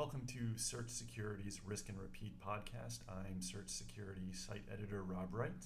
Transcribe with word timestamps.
Welcome 0.00 0.24
to 0.28 0.56
Search 0.56 0.88
Security's 0.88 1.60
Risk 1.62 1.90
and 1.90 2.00
Repeat 2.00 2.40
podcast. 2.40 3.00
I'm 3.06 3.42
Search 3.42 3.68
Security 3.68 4.32
site 4.32 4.62
editor 4.72 5.02
Rob 5.02 5.28
Wright, 5.30 5.62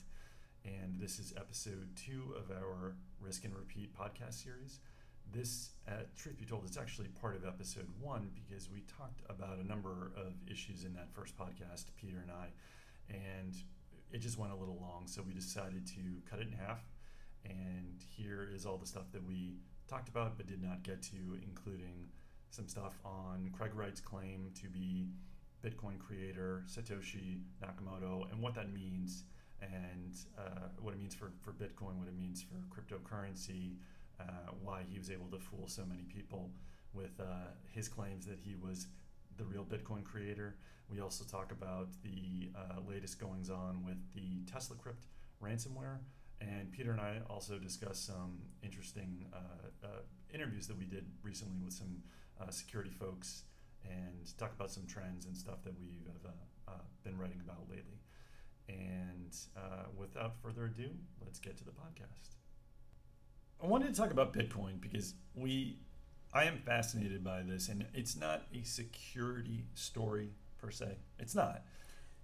and 0.65 0.99
this 0.99 1.21
is 1.21 1.33
episode 1.37 1.87
two 1.95 2.35
of 2.37 2.51
our 2.51 2.97
Risk 3.21 3.45
and 3.45 3.55
Repeat 3.55 3.97
podcast 3.97 4.43
series. 4.43 4.81
This, 5.33 5.71
uh, 5.87 6.03
truth 6.17 6.37
be 6.37 6.47
told, 6.47 6.65
it's 6.67 6.77
actually 6.77 7.07
part 7.21 7.37
of 7.37 7.47
episode 7.47 7.87
one 8.01 8.29
because 8.35 8.69
we 8.69 8.83
talked 8.99 9.21
about 9.29 9.59
a 9.59 9.65
number 9.69 10.11
of 10.17 10.33
issues 10.51 10.83
in 10.83 10.93
that 10.95 11.13
first 11.13 11.39
podcast, 11.39 11.85
Peter 11.97 12.17
and 12.21 12.33
I, 12.33 12.49
and 13.15 13.55
it 14.11 14.19
just 14.19 14.37
went 14.37 14.53
a 14.53 14.57
little 14.57 14.81
long, 14.81 15.05
so 15.07 15.23
we 15.25 15.33
decided 15.33 15.87
to 15.87 16.01
cut 16.29 16.41
it 16.41 16.49
in 16.49 16.55
half. 16.55 16.81
And 17.45 18.03
here 18.17 18.49
is 18.53 18.67
all 18.67 18.79
the 18.79 18.87
stuff 18.87 19.13
that 19.13 19.25
we 19.25 19.55
talked 19.87 20.09
about 20.09 20.37
but 20.37 20.49
did 20.49 20.61
not 20.61 20.83
get 20.83 21.03
to, 21.03 21.39
including 21.47 22.09
some 22.55 22.69
stuff 22.69 22.95
on 23.05 23.51
Craig 23.53 23.73
Wright's 23.75 24.01
claim 24.01 24.51
to 24.63 24.69
be 24.69 25.09
Bitcoin 25.65 25.99
creator 25.99 26.63
Satoshi 26.69 27.41
Nakamoto 27.61 28.31
and 28.31 28.41
what 28.41 28.55
that 28.55 28.73
means 28.73 29.25
and 29.61 30.15
uh, 30.39 30.69
what 30.81 30.95
it 30.95 31.01
means 31.01 31.15
for, 31.15 31.33
for 31.41 31.53
Bitcoin, 31.53 31.99
what 31.99 32.07
it 32.07 32.17
means 32.17 32.45
for 32.45 32.57
cryptocurrency, 32.73 33.75
uh, 34.21 34.53
why 34.63 34.83
he 34.89 34.99
was 34.99 35.11
able 35.11 35.27
to 35.27 35.39
fool 35.39 35.67
so 35.67 35.83
many 35.85 36.03
people 36.03 36.51
with 36.93 37.19
uh, 37.19 37.51
his 37.73 37.89
claims 37.89 38.25
that 38.27 38.39
he 38.39 38.55
was 38.55 38.87
the 39.37 39.45
real 39.45 39.65
Bitcoin 39.65 40.05
creator. 40.05 40.55
We 40.89 41.01
also 41.01 41.25
talk 41.25 41.51
about 41.51 41.89
the 42.05 42.51
uh, 42.55 42.81
latest 42.89 43.19
goings 43.19 43.51
on 43.51 43.83
with 43.85 43.99
the 44.15 44.45
Tesla 44.51 44.77
Crypt 44.77 45.07
ransomware. 45.43 45.99
And 46.41 46.71
Peter 46.71 46.93
and 46.93 47.01
I 47.01 47.21
also 47.29 47.59
discuss 47.59 47.99
some 47.99 48.39
interesting 48.63 49.27
uh, 49.33 49.87
uh, 49.87 49.89
interviews 50.33 50.67
that 50.67 50.79
we 50.79 50.85
did 50.85 51.07
recently 51.23 51.59
with 51.65 51.73
some 51.73 52.03
uh, 52.41 52.51
security 52.51 52.91
folks 52.91 53.45
and 53.85 54.37
talk 54.39 54.53
about 54.55 54.71
some 54.71 54.87
trends 54.87 55.27
and 55.27 55.37
stuff 55.37 55.63
that 55.65 55.75
we've 55.79 56.09
uh, 56.25 56.31
uh, 56.69 56.73
been 57.03 57.19
writing 57.19 57.41
about 57.45 57.69
lately. 57.69 58.01
And 58.69 59.37
uh, 59.57 59.85
without 59.97 60.35
further 60.43 60.67
ado, 60.67 60.91
let's 61.23 61.39
get 61.39 61.57
to 61.59 61.65
the 61.65 61.71
podcast. 61.71 62.37
I 63.63 63.67
wanted 63.67 63.95
to 63.95 64.01
talk 64.01 64.11
about 64.11 64.33
Bitcoin 64.33 64.81
because 64.81 65.15
we, 65.35 65.79
I 66.33 66.45
am 66.45 66.59
fascinated 66.59 67.23
by 67.23 67.43
this, 67.43 67.69
and 67.69 67.87
it's 67.95 68.17
not 68.17 68.43
a 68.55 68.63
security 68.63 69.65
story 69.75 70.31
per 70.59 70.71
se. 70.71 70.97
It's 71.19 71.35
not, 71.35 71.63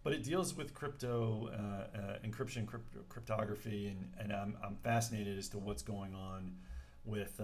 but 0.02 0.12
it 0.14 0.24
deals 0.24 0.56
with 0.56 0.74
crypto 0.74 1.50
uh, 1.52 1.98
uh, 1.98 2.18
encryption, 2.26 2.66
crypto, 2.66 3.00
cryptography, 3.08 3.88
and, 3.88 4.10
and 4.18 4.32
I'm, 4.32 4.56
I'm 4.64 4.76
fascinated 4.82 5.38
as 5.38 5.48
to 5.50 5.58
what's 5.58 5.82
going 5.82 6.14
on 6.14 6.56
with 7.04 7.40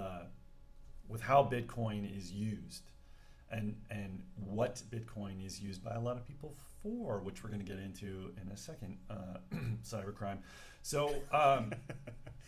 with 1.08 1.22
how 1.22 1.42
Bitcoin 1.42 2.16
is 2.16 2.32
used 2.32 2.90
and 3.50 3.76
and 3.90 4.22
what 4.34 4.82
Bitcoin 4.90 5.44
is 5.44 5.60
used 5.60 5.84
by 5.84 5.94
a 5.94 6.00
lot 6.00 6.16
of 6.16 6.26
people 6.26 6.54
for, 6.82 7.20
which 7.20 7.42
we're 7.42 7.50
going 7.50 7.64
to 7.64 7.66
get 7.66 7.78
into 7.78 8.32
in 8.42 8.50
a 8.52 8.56
second, 8.56 8.98
uh, 9.10 9.38
cybercrime. 9.84 10.38
So, 10.82 11.14
um, 11.32 11.72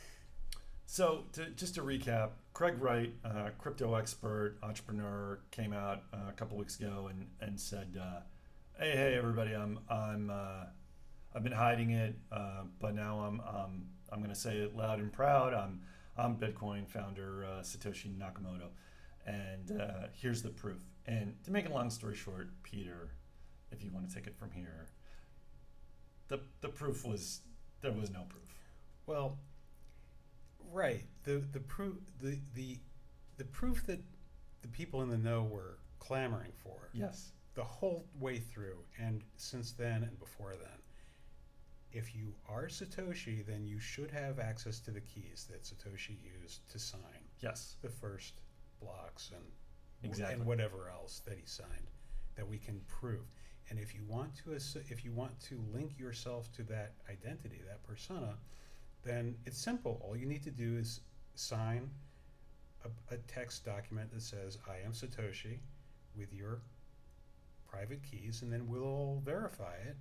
so 0.86 1.24
to, 1.32 1.46
just 1.50 1.74
to 1.76 1.82
recap, 1.82 2.30
Craig 2.52 2.80
Wright, 2.80 3.12
uh, 3.24 3.50
crypto 3.58 3.94
expert, 3.94 4.56
entrepreneur, 4.62 5.40
came 5.50 5.72
out 5.72 6.02
uh, 6.12 6.28
a 6.28 6.32
couple 6.32 6.56
weeks 6.56 6.78
ago 6.78 7.08
and 7.10 7.26
and 7.40 7.58
said, 7.58 7.98
uh, 8.00 8.20
"Hey, 8.78 8.92
hey, 8.92 9.14
everybody, 9.14 9.54
I'm 9.54 9.78
I'm 9.88 10.30
uh, 10.30 10.64
I've 11.34 11.42
been 11.42 11.52
hiding 11.52 11.90
it, 11.90 12.16
uh, 12.32 12.62
but 12.80 12.94
now 12.94 13.20
I'm 13.20 13.40
um, 13.40 13.86
I'm 14.12 14.18
going 14.18 14.34
to 14.34 14.40
say 14.40 14.58
it 14.58 14.76
loud 14.76 14.98
and 14.98 15.12
proud. 15.12 15.54
I'm 15.54 15.80
I'm 16.18 16.36
Bitcoin 16.36 16.86
founder 16.88 17.44
uh, 17.44 17.62
Satoshi 17.62 18.12
Nakamoto, 18.18 18.70
and 19.24 19.80
uh, 19.80 20.08
here's 20.12 20.42
the 20.42 20.48
proof. 20.48 20.82
And 21.06 21.34
to 21.44 21.52
make 21.52 21.68
a 21.68 21.72
long 21.72 21.90
story 21.90 22.16
short, 22.16 22.50
Peter, 22.64 23.10
if 23.70 23.84
you 23.84 23.90
want 23.92 24.08
to 24.08 24.14
take 24.14 24.26
it 24.26 24.36
from 24.36 24.50
here, 24.50 24.88
the 26.26 26.40
the 26.60 26.68
proof 26.68 27.06
was 27.06 27.42
there 27.80 27.92
was 27.92 28.10
no 28.10 28.22
proof. 28.28 28.52
Well, 29.06 29.38
right. 30.72 31.04
The 31.22 31.42
the 31.52 31.60
proof 31.60 31.94
the 32.20 32.38
the 32.54 32.78
the 33.36 33.44
proof 33.44 33.86
that 33.86 34.00
the 34.62 34.68
people 34.68 35.02
in 35.02 35.08
the 35.10 35.18
know 35.18 35.44
were 35.44 35.78
clamoring 36.00 36.52
for. 36.62 36.90
Yes. 36.92 37.30
The 37.54 37.64
whole 37.64 38.06
way 38.18 38.38
through, 38.38 38.78
and 38.98 39.22
since 39.36 39.72
then 39.72 40.02
and 40.02 40.18
before 40.18 40.54
then 40.60 40.78
if 41.92 42.14
you 42.14 42.34
are 42.48 42.66
Satoshi, 42.66 43.44
then 43.46 43.66
you 43.66 43.78
should 43.78 44.10
have 44.10 44.38
access 44.38 44.78
to 44.80 44.90
the 44.90 45.00
keys 45.00 45.48
that 45.50 45.62
Satoshi 45.62 46.16
used 46.40 46.68
to 46.70 46.78
sign. 46.78 47.24
Yes. 47.40 47.76
The 47.82 47.88
first 47.88 48.40
blocks 48.80 49.30
and 49.34 49.44
exactly. 50.02 50.34
and 50.34 50.46
whatever 50.46 50.90
else 50.90 51.20
that 51.26 51.36
he 51.38 51.46
signed 51.46 51.90
that 52.36 52.48
we 52.48 52.58
can 52.58 52.80
prove. 52.86 53.24
And 53.70 53.78
if 53.78 53.94
you 53.94 54.02
want 54.06 54.34
to 54.44 54.52
if 54.52 55.04
you 55.04 55.12
want 55.12 55.38
to 55.40 55.62
link 55.72 55.98
yourself 55.98 56.52
to 56.52 56.62
that 56.64 56.92
identity, 57.10 57.60
that 57.66 57.82
persona, 57.82 58.34
then 59.02 59.34
it's 59.46 59.58
simple. 59.58 60.00
All 60.04 60.16
you 60.16 60.26
need 60.26 60.42
to 60.44 60.50
do 60.50 60.76
is 60.76 61.00
sign 61.34 61.90
a, 62.84 63.14
a 63.14 63.18
text 63.28 63.64
document 63.64 64.12
that 64.12 64.22
says 64.22 64.58
I 64.68 64.84
am 64.84 64.92
Satoshi 64.92 65.58
with 66.16 66.32
your 66.32 66.60
private 67.66 68.02
keys 68.02 68.42
and 68.42 68.52
then 68.52 68.66
we'll 68.66 69.20
verify 69.24 69.74
it 69.86 69.96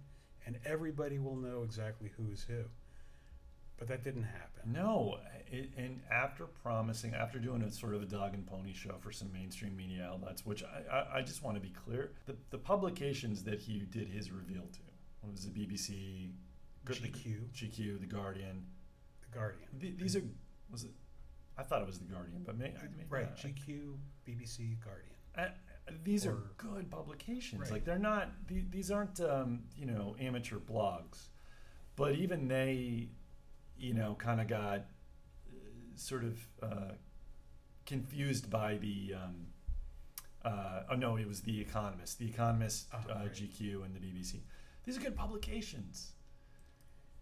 and 0.47 0.57
everybody 0.65 1.19
will 1.19 1.35
know 1.35 1.63
exactly 1.63 2.09
who's 2.15 2.43
who. 2.43 2.63
But 3.77 3.89
that 3.89 4.03
didn't 4.03 4.23
happen. 4.23 4.71
No, 4.73 5.17
it, 5.51 5.69
and 5.77 5.99
after 6.09 6.45
promising, 6.45 7.13
after 7.13 7.37
doing 7.37 7.61
a 7.61 7.69
sort 7.69 7.93
of 7.93 8.01
a 8.01 8.05
dog 8.05 8.33
and 8.33 8.47
pony 8.47 8.73
show 8.73 8.95
for 8.99 9.11
some 9.11 9.31
mainstream 9.31 9.75
media 9.75 10.09
outlets, 10.11 10.45
which 10.45 10.63
I, 10.63 10.95
I, 10.95 11.17
I 11.17 11.21
just 11.21 11.43
want 11.43 11.57
to 11.57 11.61
be 11.61 11.69
clear, 11.69 12.13
the, 12.25 12.35
the 12.49 12.57
publications 12.57 13.43
that 13.43 13.59
he 13.59 13.79
did 13.91 14.07
his 14.07 14.31
reveal 14.31 14.63
to, 14.63 14.79
what 15.21 15.33
was 15.33 15.45
the 15.45 15.51
BBC, 15.51 16.31
GQ, 16.87 17.01
the, 17.01 17.67
GQ, 17.67 17.99
the 17.99 18.07
Guardian, 18.07 18.65
the 19.29 19.37
Guardian. 19.37 19.67
The, 19.77 19.91
these 19.91 20.15
are 20.15 20.23
was 20.71 20.85
it? 20.85 20.91
I 21.57 21.63
thought 21.63 21.81
it 21.81 21.87
was 21.87 21.99
the 21.99 22.05
Guardian, 22.05 22.43
but 22.45 22.57
may, 22.57 22.73
right, 23.09 23.35
GQ, 23.35 23.95
BBC, 24.27 24.77
Guardian. 24.83 25.15
I, 25.35 25.49
these 26.03 26.25
or, 26.25 26.31
are 26.31 26.43
good 26.57 26.89
publications. 26.89 27.61
Right. 27.61 27.71
Like 27.71 27.85
they're 27.85 27.99
not; 27.99 28.31
these 28.47 28.91
aren't 28.91 29.19
um, 29.19 29.63
you 29.77 29.85
know 29.85 30.15
amateur 30.19 30.57
blogs, 30.57 31.27
but 31.95 32.15
even 32.15 32.47
they, 32.47 33.09
you 33.77 33.93
know, 33.93 34.15
kind 34.15 34.41
of 34.41 34.47
got 34.47 34.79
uh, 34.79 34.83
sort 35.95 36.23
of 36.23 36.47
uh, 36.61 36.91
confused 37.85 38.49
by 38.49 38.77
the. 38.77 39.15
Um, 39.15 39.47
uh, 40.45 40.83
oh 40.91 40.95
no, 40.95 41.17
it 41.17 41.27
was 41.27 41.41
the 41.41 41.59
Economist, 41.59 42.19
the 42.19 42.27
Economist, 42.27 42.87
oh, 42.93 42.99
right. 43.09 43.33
GQ, 43.33 43.83
and 43.83 43.93
the 43.93 43.99
BBC. 43.99 44.35
These 44.85 44.97
are 44.97 45.01
good 45.01 45.15
publications, 45.15 46.13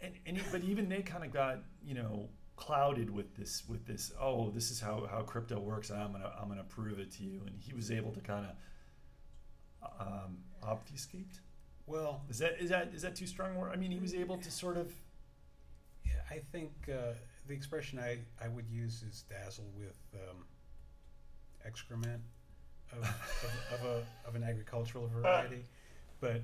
and 0.02 0.14
and 0.26 0.40
but 0.52 0.64
even 0.64 0.90
they 0.90 1.02
kind 1.02 1.24
of 1.24 1.32
got 1.32 1.60
you 1.84 1.96
know 1.96 2.30
clouded 2.56 3.10
with 3.10 3.36
this 3.36 3.64
with 3.68 3.86
this 3.86 4.14
oh 4.20 4.50
this 4.50 4.72
is 4.72 4.80
how, 4.80 5.06
how 5.12 5.22
crypto 5.22 5.60
works 5.60 5.92
i'm 5.92 6.14
gonna 6.14 6.32
i'm 6.42 6.48
gonna 6.48 6.64
prove 6.64 7.00
it 7.00 7.12
to 7.12 7.24
you. 7.24 7.42
And 7.46 7.56
he 7.60 7.74
was 7.74 7.92
able 7.92 8.12
to 8.14 8.22
kind 8.22 8.46
of 8.46 8.56
um, 10.00 10.38
obfuscate? 10.64 11.40
Well 11.86 12.22
is 12.30 12.40
that 12.40 12.56
is 12.60 12.70
that 12.70 12.92
is 12.94 13.02
that 13.02 13.16
too 13.16 13.28
strong 13.28 13.56
word? 13.56 13.72
I 13.74 13.76
mean 13.76 13.92
he 13.92 14.00
was 14.00 14.14
able 14.14 14.38
to 14.38 14.52
sort 14.52 14.78
of 14.78 14.94
yeah, 16.06 16.14
i 16.30 16.40
think 16.52 16.72
uh, 16.90 17.14
the 17.48 17.54
expression 17.54 18.00
i 18.00 18.20
i 18.44 18.48
would 18.48 18.68
use 18.70 19.04
is 19.04 19.24
dazzle 19.30 19.70
with 19.78 19.98
um, 20.16 20.46
excrement 21.66 22.22
of, 22.92 23.00
of, 23.00 23.80
of, 23.80 23.86
a, 23.86 24.28
of 24.28 24.36
an 24.36 24.44
agricultural 24.44 25.08
variety. 25.14 25.64
But 26.22 26.42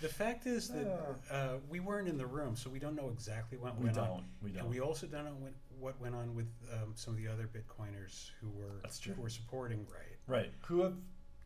the 0.00 0.08
fact 0.08 0.46
is 0.46 0.68
that 0.68 1.16
uh, 1.30 1.54
we 1.68 1.80
weren't 1.80 2.08
in 2.08 2.16
the 2.16 2.26
room, 2.26 2.56
so 2.56 2.70
we 2.70 2.78
don't 2.78 2.94
know 2.94 3.10
exactly 3.10 3.58
what 3.58 3.76
we 3.76 3.84
went 3.84 3.96
don't, 3.96 4.08
on. 4.08 4.24
We 4.42 4.50
don't. 4.50 4.62
And 4.62 4.70
we 4.70 4.80
also 4.80 5.06
don't 5.06 5.24
know 5.24 5.36
what, 5.38 5.52
what 5.78 6.00
went 6.00 6.14
on 6.14 6.34
with 6.34 6.48
um, 6.72 6.92
some 6.94 7.14
of 7.14 7.20
the 7.20 7.28
other 7.28 7.48
Bitcoiners 7.48 8.30
who 8.40 8.50
were 8.50 8.82
who 9.14 9.20
were 9.20 9.28
supporting 9.28 9.86
Wright. 9.92 10.18
Right. 10.26 10.52
Who 10.66 10.82
have, 10.82 10.94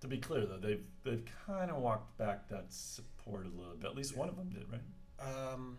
to 0.01 0.09
be 0.09 0.19
clear 0.19 0.47
though, 0.47 0.59
they've 0.59 0.85
they've 1.05 1.25
kind 1.47 1.71
of 1.71 1.79
walked 1.79 2.19
back 2.19 2.49
that 2.49 2.73
support 2.73 3.47
a 3.47 3.49
little 3.49 3.75
bit. 3.75 3.89
At 3.89 3.97
least 3.97 4.13
yeah. 4.13 4.19
one 4.19 4.29
of 4.29 4.37
them 4.37 4.51
did, 4.51 4.65
right? 4.71 5.53
Um, 5.53 5.79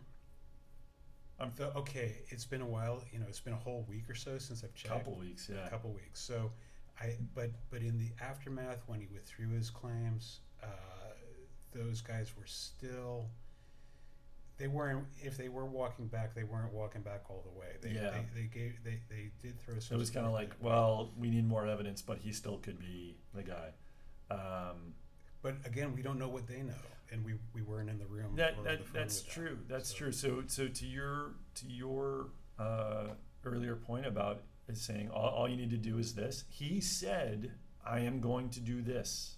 I'm 1.39 1.51
the, 1.55 1.75
okay. 1.77 2.15
It's 2.29 2.45
been 2.45 2.61
a 2.61 2.67
while. 2.67 3.03
You 3.11 3.19
know, 3.19 3.25
it's 3.27 3.39
been 3.39 3.53
a 3.53 3.57
whole 3.57 3.85
week 3.89 4.09
or 4.09 4.15
so 4.15 4.37
since 4.37 4.63
I've 4.63 4.73
checked. 4.73 4.93
Couple 4.93 5.15
weeks, 5.15 5.49
yeah. 5.51 5.67
A 5.67 5.69
couple 5.69 5.91
weeks. 5.91 6.21
So, 6.21 6.51
I 6.99 7.15
but 7.35 7.51
but 7.69 7.81
in 7.81 7.97
the 7.97 8.11
aftermath 8.23 8.83
when 8.87 8.99
he 8.99 9.07
withdrew 9.07 9.49
his 9.49 9.69
claims. 9.69 10.39
Uh, 10.61 10.67
those 11.73 12.01
guys 12.01 12.31
were 12.37 12.45
still 12.45 13.29
they 14.57 14.67
weren't 14.67 15.05
if 15.21 15.37
they 15.37 15.49
were 15.49 15.65
walking 15.65 16.07
back 16.07 16.35
they 16.35 16.43
weren't 16.43 16.73
walking 16.73 17.01
back 17.01 17.23
all 17.29 17.43
the 17.43 17.59
way. 17.59 17.67
They 17.81 17.89
yeah. 17.89 18.11
they, 18.11 18.41
they 18.41 18.47
gave 18.47 18.83
they, 18.83 18.99
they 19.09 19.31
did 19.41 19.59
throw 19.59 19.79
some 19.79 19.95
it 19.95 19.99
was 19.99 20.09
kind 20.09 20.25
of 20.25 20.31
like 20.31 20.51
well 20.59 21.11
we 21.17 21.29
need 21.29 21.47
more 21.47 21.67
evidence 21.67 22.01
but 22.01 22.19
he 22.19 22.31
still 22.31 22.57
could 22.57 22.79
be 22.79 23.17
the 23.33 23.43
guy. 23.43 23.69
Um, 24.29 24.93
but 25.41 25.55
again 25.65 25.95
we 25.95 26.01
don't 26.01 26.19
know 26.19 26.29
what 26.29 26.47
they 26.47 26.61
know 26.61 26.73
and 27.11 27.23
we, 27.25 27.33
we 27.53 27.61
weren't 27.61 27.89
in 27.89 27.99
the 27.99 28.05
room 28.05 28.35
that, 28.35 28.63
that 28.63 28.81
that's 28.93 29.21
true 29.21 29.49
them, 29.49 29.65
that's 29.67 29.89
so. 29.89 29.97
true. 29.97 30.11
So 30.11 30.43
so 30.47 30.67
to 30.67 30.85
your 30.85 31.31
to 31.55 31.67
your 31.67 32.27
uh, 32.59 33.07
earlier 33.45 33.75
point 33.75 34.05
about 34.05 34.43
is 34.69 34.81
saying 34.81 35.09
all, 35.09 35.29
all 35.29 35.49
you 35.49 35.57
need 35.57 35.71
to 35.71 35.77
do 35.77 35.97
is 35.97 36.15
this 36.15 36.45
he 36.47 36.79
said 36.79 37.51
i 37.85 37.99
am 37.99 38.21
going 38.21 38.49
to 38.49 38.61
do 38.61 38.81
this 38.81 39.35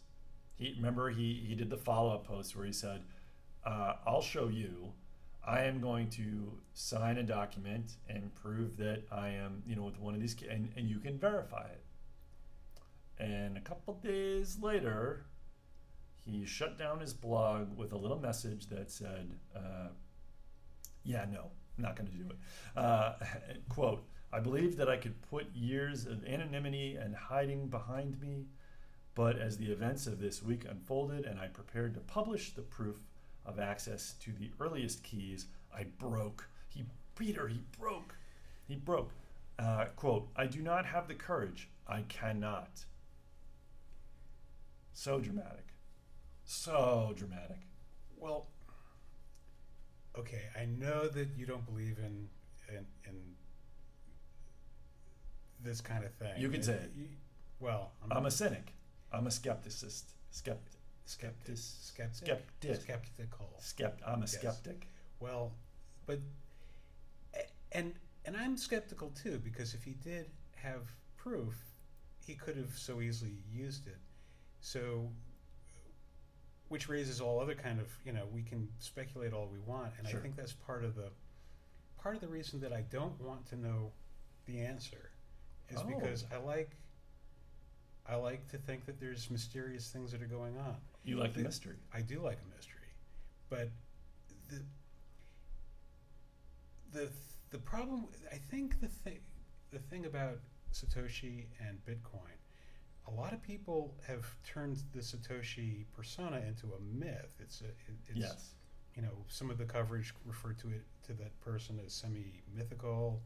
he 0.57 0.73
remember 0.75 1.09
he 1.09 1.45
he 1.47 1.55
did 1.55 1.69
the 1.69 1.77
follow 1.77 2.13
up 2.13 2.25
post 2.27 2.55
where 2.55 2.65
he 2.65 2.73
said, 2.73 3.03
uh, 3.65 3.93
"I'll 4.05 4.21
show 4.21 4.47
you." 4.47 4.93
I 5.47 5.65
am 5.65 5.79
going 5.79 6.09
to 6.11 6.53
sign 6.73 7.17
a 7.17 7.23
document 7.23 7.97
and 8.09 8.33
prove 8.33 8.77
that 8.77 9.03
I 9.11 9.29
am, 9.29 9.61
you 9.67 9.75
know, 9.75 9.83
with 9.83 9.99
one 9.99 10.15
of 10.15 10.19
these, 10.19 10.35
and, 10.49 10.71
and 10.75 10.89
you 10.89 10.97
can 10.97 11.19
verify 11.19 11.67
it. 11.67 11.83
And 13.19 13.55
a 13.55 13.61
couple 13.61 13.93
days 13.93 14.57
later, 14.59 15.27
he 16.25 16.45
shut 16.45 16.77
down 16.79 16.99
his 16.99 17.13
blog 17.13 17.77
with 17.77 17.93
a 17.93 17.97
little 17.97 18.19
message 18.19 18.67
that 18.67 18.91
said, 18.91 19.31
uh, 19.55 19.89
Yeah, 21.03 21.25
no, 21.31 21.51
not 21.77 21.95
going 21.95 22.09
to 22.09 22.17
do 22.17 22.25
it. 22.29 22.37
Uh, 22.75 23.13
quote, 23.69 24.03
I 24.33 24.39
believed 24.39 24.77
that 24.79 24.89
I 24.89 24.97
could 24.97 25.21
put 25.29 25.45
years 25.55 26.05
of 26.05 26.25
anonymity 26.25 26.95
and 26.95 27.15
hiding 27.15 27.67
behind 27.67 28.19
me, 28.19 28.47
but 29.15 29.39
as 29.39 29.57
the 29.57 29.71
events 29.71 30.07
of 30.07 30.19
this 30.19 30.43
week 30.43 30.65
unfolded 30.69 31.25
and 31.25 31.39
I 31.39 31.47
prepared 31.47 31.93
to 31.93 32.01
publish 32.01 32.51
the 32.51 32.61
proof 32.61 32.97
of 33.45 33.59
access 33.59 34.13
to 34.21 34.31
the 34.31 34.51
earliest 34.59 35.03
keys, 35.03 35.47
I 35.73 35.85
broke. 35.97 36.47
He, 36.67 36.85
Peter, 37.15 37.47
he 37.47 37.61
broke. 37.79 38.15
He 38.67 38.75
broke. 38.75 39.11
Uh, 39.57 39.85
quote, 39.95 40.27
I 40.35 40.47
do 40.47 40.61
not 40.61 40.85
have 40.85 41.07
the 41.07 41.13
courage. 41.13 41.69
I 41.87 42.01
cannot. 42.01 42.85
So 44.93 45.19
dramatic. 45.19 45.67
So 46.43 47.13
dramatic. 47.15 47.59
Well, 48.17 48.47
okay, 50.17 50.43
I 50.59 50.65
know 50.65 51.07
that 51.07 51.29
you 51.37 51.45
don't 51.45 51.65
believe 51.65 51.97
in 51.99 52.27
in, 52.67 52.85
in 53.07 53.15
this 55.61 55.81
kind 55.81 56.03
of 56.03 56.13
thing. 56.15 56.33
You 56.37 56.49
could 56.49 56.65
say 56.65 56.79
well, 57.59 57.91
I'm 58.11 58.25
a 58.25 58.31
cynic. 58.31 58.73
I'm 59.15 59.27
a 59.27 59.29
skepticist. 59.29 60.03
Skept, 60.33 60.57
skeptic. 61.05 61.57
skeptic. 61.57 61.57
Skeptic. 61.57 62.75
Skeptic. 62.75 62.81
Skeptical. 62.81 63.49
Skept. 63.61 63.99
I'm 64.05 64.23
a 64.23 64.27
skeptic. 64.27 64.89
Well, 65.19 65.53
but 66.05 66.19
and 67.71 67.93
and 68.25 68.35
I'm 68.35 68.57
skeptical 68.57 69.09
too 69.11 69.39
because 69.43 69.73
if 69.73 69.83
he 69.83 69.91
did 70.03 70.27
have 70.55 70.81
proof, 71.17 71.55
he 72.25 72.33
could 72.35 72.57
have 72.57 72.77
so 72.77 73.01
easily 73.01 73.37
used 73.51 73.87
it. 73.87 73.97
So, 74.61 75.09
which 76.69 76.89
raises 76.89 77.21
all 77.21 77.39
other 77.39 77.55
kind 77.55 77.79
of 77.79 77.87
you 78.05 78.11
know 78.11 78.25
we 78.33 78.41
can 78.41 78.67
speculate 78.79 79.33
all 79.33 79.47
we 79.51 79.59
want, 79.59 79.93
and 79.97 80.07
Sure. 80.07 80.19
I 80.19 80.23
think 80.23 80.35
that's 80.35 80.53
part 80.53 80.83
of 80.83 80.95
the 80.95 81.09
part 81.97 82.15
of 82.15 82.21
the 82.21 82.27
reason 82.27 82.59
that 82.61 82.73
I 82.73 82.81
don't 82.81 83.19
want 83.21 83.45
to 83.47 83.55
know 83.55 83.91
the 84.45 84.59
answer 84.61 85.11
is 85.69 85.79
Oh. 85.79 85.85
because 85.85 86.25
I 86.31 86.37
like 86.37 86.71
I 88.07 88.15
like 88.15 88.47
to 88.51 88.57
think 88.57 88.85
that 88.85 88.99
there's 88.99 89.29
mysterious 89.31 89.89
things 89.89 90.11
that 90.11 90.21
are 90.21 90.27
going 90.27 90.57
on. 90.57 90.75
You 91.03 91.17
like 91.17 91.33
the 91.33 91.39
The- 91.39 91.45
mystery. 91.45 91.77
I 91.93 92.01
do 92.01 92.19
like 92.19 92.37
a 92.41 92.55
mystery, 92.55 92.93
but 93.49 93.69
the 94.49 94.61
the 96.91 97.09
the 97.51 97.57
problem 97.59 98.07
I 98.31 98.35
think 98.37 98.79
the 98.81 98.87
thing 98.87 99.19
the 99.71 99.79
thing 99.79 100.05
about 100.05 100.39
Satoshi 100.71 101.45
and 101.59 101.79
Bitcoin, 101.85 102.37
a 103.07 103.11
lot 103.11 103.33
of 103.33 103.41
people 103.41 103.95
have 104.07 104.25
turned 104.45 104.83
the 104.93 104.99
Satoshi 104.99 105.85
persona 105.95 106.37
into 106.47 106.73
a 106.73 106.79
myth. 106.81 107.33
It's 107.39 107.61
a 107.61 107.65
it, 107.65 107.97
it's 108.07 108.17
yes. 108.19 108.53
you 108.95 109.01
know 109.01 109.25
some 109.27 109.49
of 109.49 109.57
the 109.57 109.65
coverage 109.65 110.13
referred 110.25 110.57
to 110.59 110.69
it 110.69 110.85
to 111.07 111.13
that 111.13 111.39
person 111.41 111.79
as 111.85 111.93
semi 111.93 112.41
mythical 112.55 113.21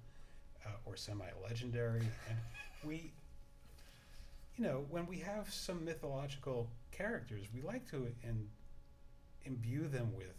uh, 0.66 0.70
or 0.86 0.96
semi 0.96 1.26
legendary, 1.44 2.08
and 2.30 2.38
we. 2.84 3.12
You 4.60 4.66
know, 4.66 4.86
when 4.90 5.06
we 5.08 5.20
have 5.20 5.50
some 5.54 5.86
mythological 5.86 6.70
characters, 6.92 7.46
we 7.56 7.62
like 7.62 7.90
to 7.92 8.08
in, 8.24 8.50
imbue 9.46 9.88
them 9.88 10.14
with 10.14 10.34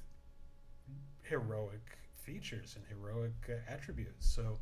heroic 1.23 1.97
features 2.17 2.77
and 2.77 2.85
heroic 2.87 3.33
uh, 3.49 3.53
attributes. 3.73 4.29
So 4.29 4.59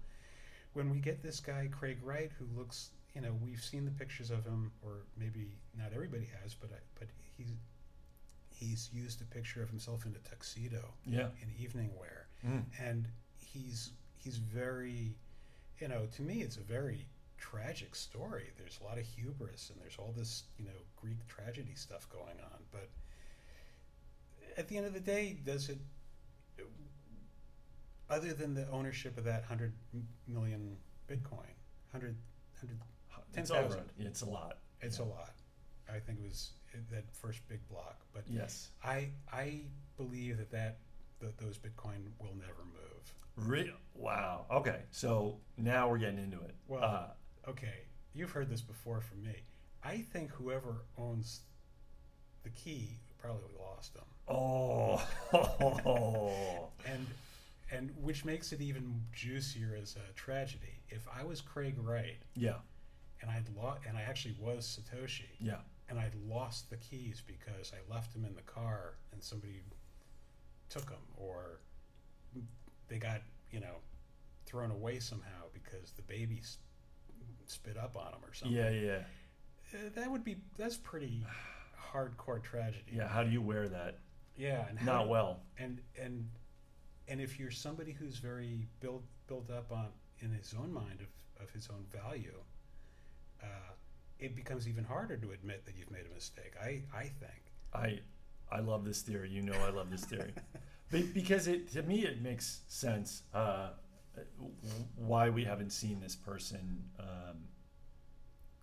when 0.75 0.91
we 0.91 1.01
get 1.01 1.25
this 1.25 1.41
guy 1.41 1.69
Craig 1.73 1.99
Wright, 2.05 2.31
who 2.39 2.47
looks, 2.57 2.91
you 3.17 3.21
know, 3.21 3.33
we've 3.45 3.61
seen 3.61 3.85
the 3.85 3.91
pictures 3.91 4.31
of 4.31 4.45
him, 4.45 4.71
or 4.81 4.99
maybe 5.19 5.49
not 5.77 5.89
everybody 5.93 6.29
has, 6.41 6.55
but 6.55 6.71
I, 6.71 6.79
but 6.97 7.09
he's 7.37 7.49
he's 8.51 8.91
used 8.93 9.21
a 9.23 9.25
picture 9.25 9.61
of 9.63 9.71
himself 9.71 10.05
in 10.07 10.15
a 10.15 10.29
tuxedo 10.29 10.85
Yeah. 11.05 11.29
in 11.43 11.51
evening 11.61 11.91
wear, 11.99 12.27
Mm. 12.47 12.63
and 12.79 13.09
he's 13.41 13.91
he's 14.19 14.37
very, 14.37 15.17
you 15.81 15.89
know, 15.89 16.07
to 16.15 16.23
me 16.23 16.43
it's 16.43 16.59
a 16.59 16.63
very 16.63 17.07
tragic 17.39 17.95
story. 17.95 18.51
There's 18.59 18.79
a 18.81 18.85
lot 18.85 18.99
of 18.99 19.05
hubris 19.07 19.71
and 19.71 19.81
there's 19.81 19.97
all 19.99 20.13
this, 20.17 20.45
you 20.59 20.65
know, 20.65 20.71
Greek 20.97 21.27
tragedy 21.29 21.75
stuff 21.75 22.09
going 22.11 22.39
on, 22.53 22.59
but 22.73 22.89
at 24.57 24.69
the 24.69 24.77
end 24.77 24.87
of 24.87 24.93
the 24.95 25.01
day, 25.01 25.39
does 25.45 25.69
it 25.69 25.79
other 28.11 28.33
than 28.33 28.55
the 28.55 28.67
ownership 28.71 29.19
of 29.19 29.25
that 29.25 29.41
100 29.43 29.73
million 30.27 30.77
bitcoin 31.09 31.53
100 31.93 32.17
100 32.61 32.79
It's 33.35 33.51
10,000. 33.51 33.65
over. 33.65 33.85
It's 33.99 34.23
a 34.23 34.27
lot. 34.27 34.59
it's 34.81 34.99
Yeah. 34.99 35.05
a 35.05 35.07
lot 35.07 35.35
i 35.93 35.99
think 35.99 36.19
it 36.21 36.25
was 36.25 36.53
uh, 36.75 36.79
that 36.91 37.05
first 37.13 37.47
big 37.49 37.67
block 37.69 38.01
but 38.15 38.25
Yes. 38.27 38.71
i 38.83 39.11
i 39.33 39.61
believe 39.99 40.39
that 40.39 40.51
that 40.51 40.79
that 41.21 41.37
those 41.39 41.59
bitcoin 41.59 42.11
will 42.19 42.35
never 42.35 42.65
move 42.65 43.15
Re- 43.37 43.73
wow. 43.95 44.47
Okay. 44.51 44.83
So 44.91 45.39
now 45.57 45.89
we're 45.89 45.99
getting 45.99 46.19
into 46.19 46.41
it. 46.41 46.57
Well- 46.67 46.83
uh, 46.83 47.07
okay 47.49 47.85
you've 48.15 48.31
heard 48.31 48.49
this 48.49 48.61
before 48.61 49.01
from 49.01 49.23
me 49.23 49.35
i 49.83 49.97
think 49.99 50.31
whoever 50.33 50.83
owns 50.97 51.41
the 52.43 52.51
key 52.51 52.99
probably 53.19 53.51
lost 53.59 53.95
them 53.95 54.05
oh. 54.29 55.01
and 56.87 57.07
and 57.71 57.91
which 58.01 58.25
makes 58.25 58.53
it 58.53 58.61
even 58.61 59.01
juicier 59.13 59.77
as 59.81 59.97
a 59.97 60.13
tragedy 60.15 60.81
if 60.89 61.07
i 61.19 61.25
was 61.25 61.41
craig 61.41 61.75
wright 61.81 62.19
yeah. 62.35 62.57
and 63.21 63.31
I'd 63.31 63.49
lo- 63.57 63.77
and 63.87 63.97
I 63.97 64.03
actually 64.03 64.37
was 64.39 64.79
Satoshi, 64.79 65.27
Yeah. 65.41 65.57
and 65.89 65.99
I'd 65.99 66.15
lost 66.29 66.71
the 66.71 66.77
keys 66.77 67.21
because 67.27 67.73
I 67.75 67.93
left 67.93 68.13
them 68.13 68.25
in 68.25 68.35
the 68.37 68.43
car 68.43 68.95
and 69.13 69.23
somebody 69.23 69.63
took 70.69 70.87
them, 70.87 71.03
or 71.17 71.59
they 72.89 72.99
got 72.99 73.23
you 73.51 73.59
know 73.61 73.77
thrown 74.47 74.71
away 74.71 75.01
somehow 75.01 75.49
because 75.53 75.91
the 75.93 76.03
baby 76.03 76.41
spit 77.47 77.77
up 77.77 77.97
on 77.97 78.09
him 78.13 78.21
or 78.25 78.33
something. 78.35 78.57
Yeah. 78.57 78.71
Yeah. 78.71 78.99
Uh, 79.75 79.91
that 79.95 80.11
would 80.11 80.25
be 80.25 80.37
that's 80.57 80.77
pretty 80.77 81.25
hardcore 81.93 82.43
tragedy. 82.43 82.93
Yeah. 82.93 83.09
How 83.09 83.23
do 83.23 83.31
you 83.31 83.43
wear 83.43 83.69
that? 83.69 83.99
yeah, 84.37 84.67
and 84.69 84.85
Not 84.87 85.05
do- 85.05 85.11
well. 85.11 85.41
and 85.59 85.81
and 86.01 86.29
and 87.09 87.21
if 87.21 87.39
you're 87.39 87.51
somebody 87.51 87.93
who's 87.93 88.19
very 88.19 88.67
built 88.81 89.03
built 89.27 89.51
up 89.51 89.73
on 89.73 89.89
in 90.21 90.31
his 90.33 90.55
own 90.59 90.73
mind 90.73 91.01
of, 91.01 91.43
of 91.45 91.51
his 91.51 91.69
own 91.71 91.85
value, 91.93 92.35
uh, 93.43 93.47
it 94.19 94.35
becomes 94.37 94.69
even 94.69 94.85
harder 94.85 95.17
to 95.17 95.31
admit 95.33 95.65
that 95.67 95.75
you've 95.77 95.91
made 95.91 96.07
a 96.11 96.15
mistake. 96.15 96.53
I 96.63 96.83
I 96.95 97.03
think. 97.05 97.43
I 97.75 97.99
I 98.51 98.61
love 98.61 98.85
this 98.85 99.03
theory. 99.03 99.29
You 99.31 99.43
know 99.43 99.55
I 99.67 99.71
love 99.71 99.91
this 99.91 100.05
theory. 100.05 100.33
Because 100.91 101.49
it 101.49 101.71
to 101.73 101.83
me 101.83 102.07
it 102.07 102.23
makes 102.23 102.63
sense 102.67 103.23
uh, 103.35 103.73
why 104.97 105.29
we 105.31 105.45
haven't 105.45 105.71
seen 105.73 106.01
this 106.01 106.17
person 106.17 106.85
um, 106.99 107.37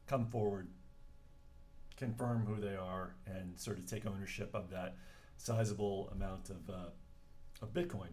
come 0.08 0.26
forward, 0.26 0.68
confirm 1.98 2.46
who 2.46 2.60
they 2.60 2.76
are, 2.76 3.16
and 3.26 3.58
sort 3.60 3.78
of 3.78 3.86
take 3.86 4.06
ownership 4.06 4.50
of 4.54 4.70
that 4.70 4.96
sizable 5.38 6.10
amount 6.14 6.50
of 6.50 6.70
uh, 6.70 6.90
of 7.62 7.74
Bitcoin. 7.74 8.10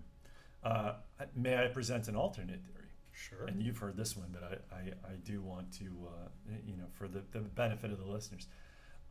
Uh, 0.62 0.94
may 1.34 1.62
I 1.62 1.66
present 1.68 2.08
an 2.08 2.16
alternate 2.16 2.64
theory? 2.64 2.82
Sure. 3.14 3.46
and 3.46 3.62
you've 3.62 3.78
heard 3.78 3.96
this 3.96 4.16
one, 4.16 4.28
but 4.32 4.42
I, 4.42 4.74
I, 4.74 5.12
I 5.12 5.16
do 5.22 5.42
want 5.42 5.70
to, 5.74 5.84
uh, 5.84 6.54
you 6.66 6.76
know, 6.76 6.86
for 6.92 7.08
the, 7.08 7.22
the 7.30 7.40
benefit 7.40 7.92
of 7.92 7.98
the 7.98 8.06
listeners, 8.06 8.46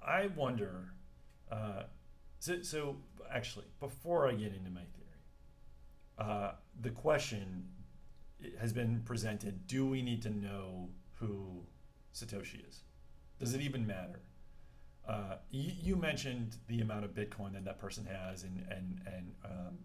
I 0.06 0.28
wonder. 0.36 0.94
Uh, 1.52 1.84
so, 2.40 2.62
so 2.64 2.98
actually, 3.32 3.66
before 3.80 4.28
I 4.28 4.34
get 4.34 4.54
into 4.54 4.72
my 4.72 4.82
theory, 4.82 5.12
uh, 6.18 6.52
the 6.82 6.90
question 6.90 7.68
has 8.60 8.74
been 8.74 9.02
presented: 9.06 9.68
Do 9.68 9.86
we 9.86 10.02
need 10.02 10.22
to 10.24 10.30
know 10.30 10.90
who 11.16 11.64
Satoshi 12.14 12.68
is? 12.68 12.84
Does 13.40 13.54
it 13.54 13.62
even 13.62 13.86
matter? 13.86 14.22
Uh, 15.08 15.38
you, 15.50 15.72
you 15.82 15.96
mentioned 15.96 16.58
the 16.68 16.82
amount 16.82 17.04
of 17.04 17.14
Bitcoin 17.14 17.54
that 17.54 17.66
that 17.66 17.80
person 17.80 18.06
has, 18.06 18.44
and 18.44 18.66
and 18.70 19.02
and 19.06 19.32
um, 19.46 19.78